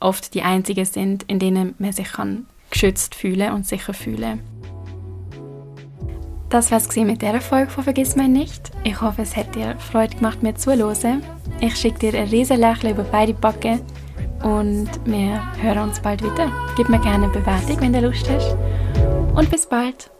[0.00, 4.40] oft die einzigen sind, in denen man sich kann geschützt fühlen und sicher fühlen
[6.52, 8.72] das war es mit dieser Folge von «Vergiss mich nicht».
[8.84, 11.22] Ich hoffe, es hat dir Freude gemacht, mir zuzuhören.
[11.60, 13.80] Ich schicke dir ein riesen Lächeln über beide Backen
[14.42, 16.50] und wir hören uns bald wieder.
[16.76, 18.56] Gib mir gerne eine Bewertung, wenn du Lust hast.
[19.34, 20.10] Und bis bald.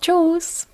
[0.00, 0.67] Tschüss.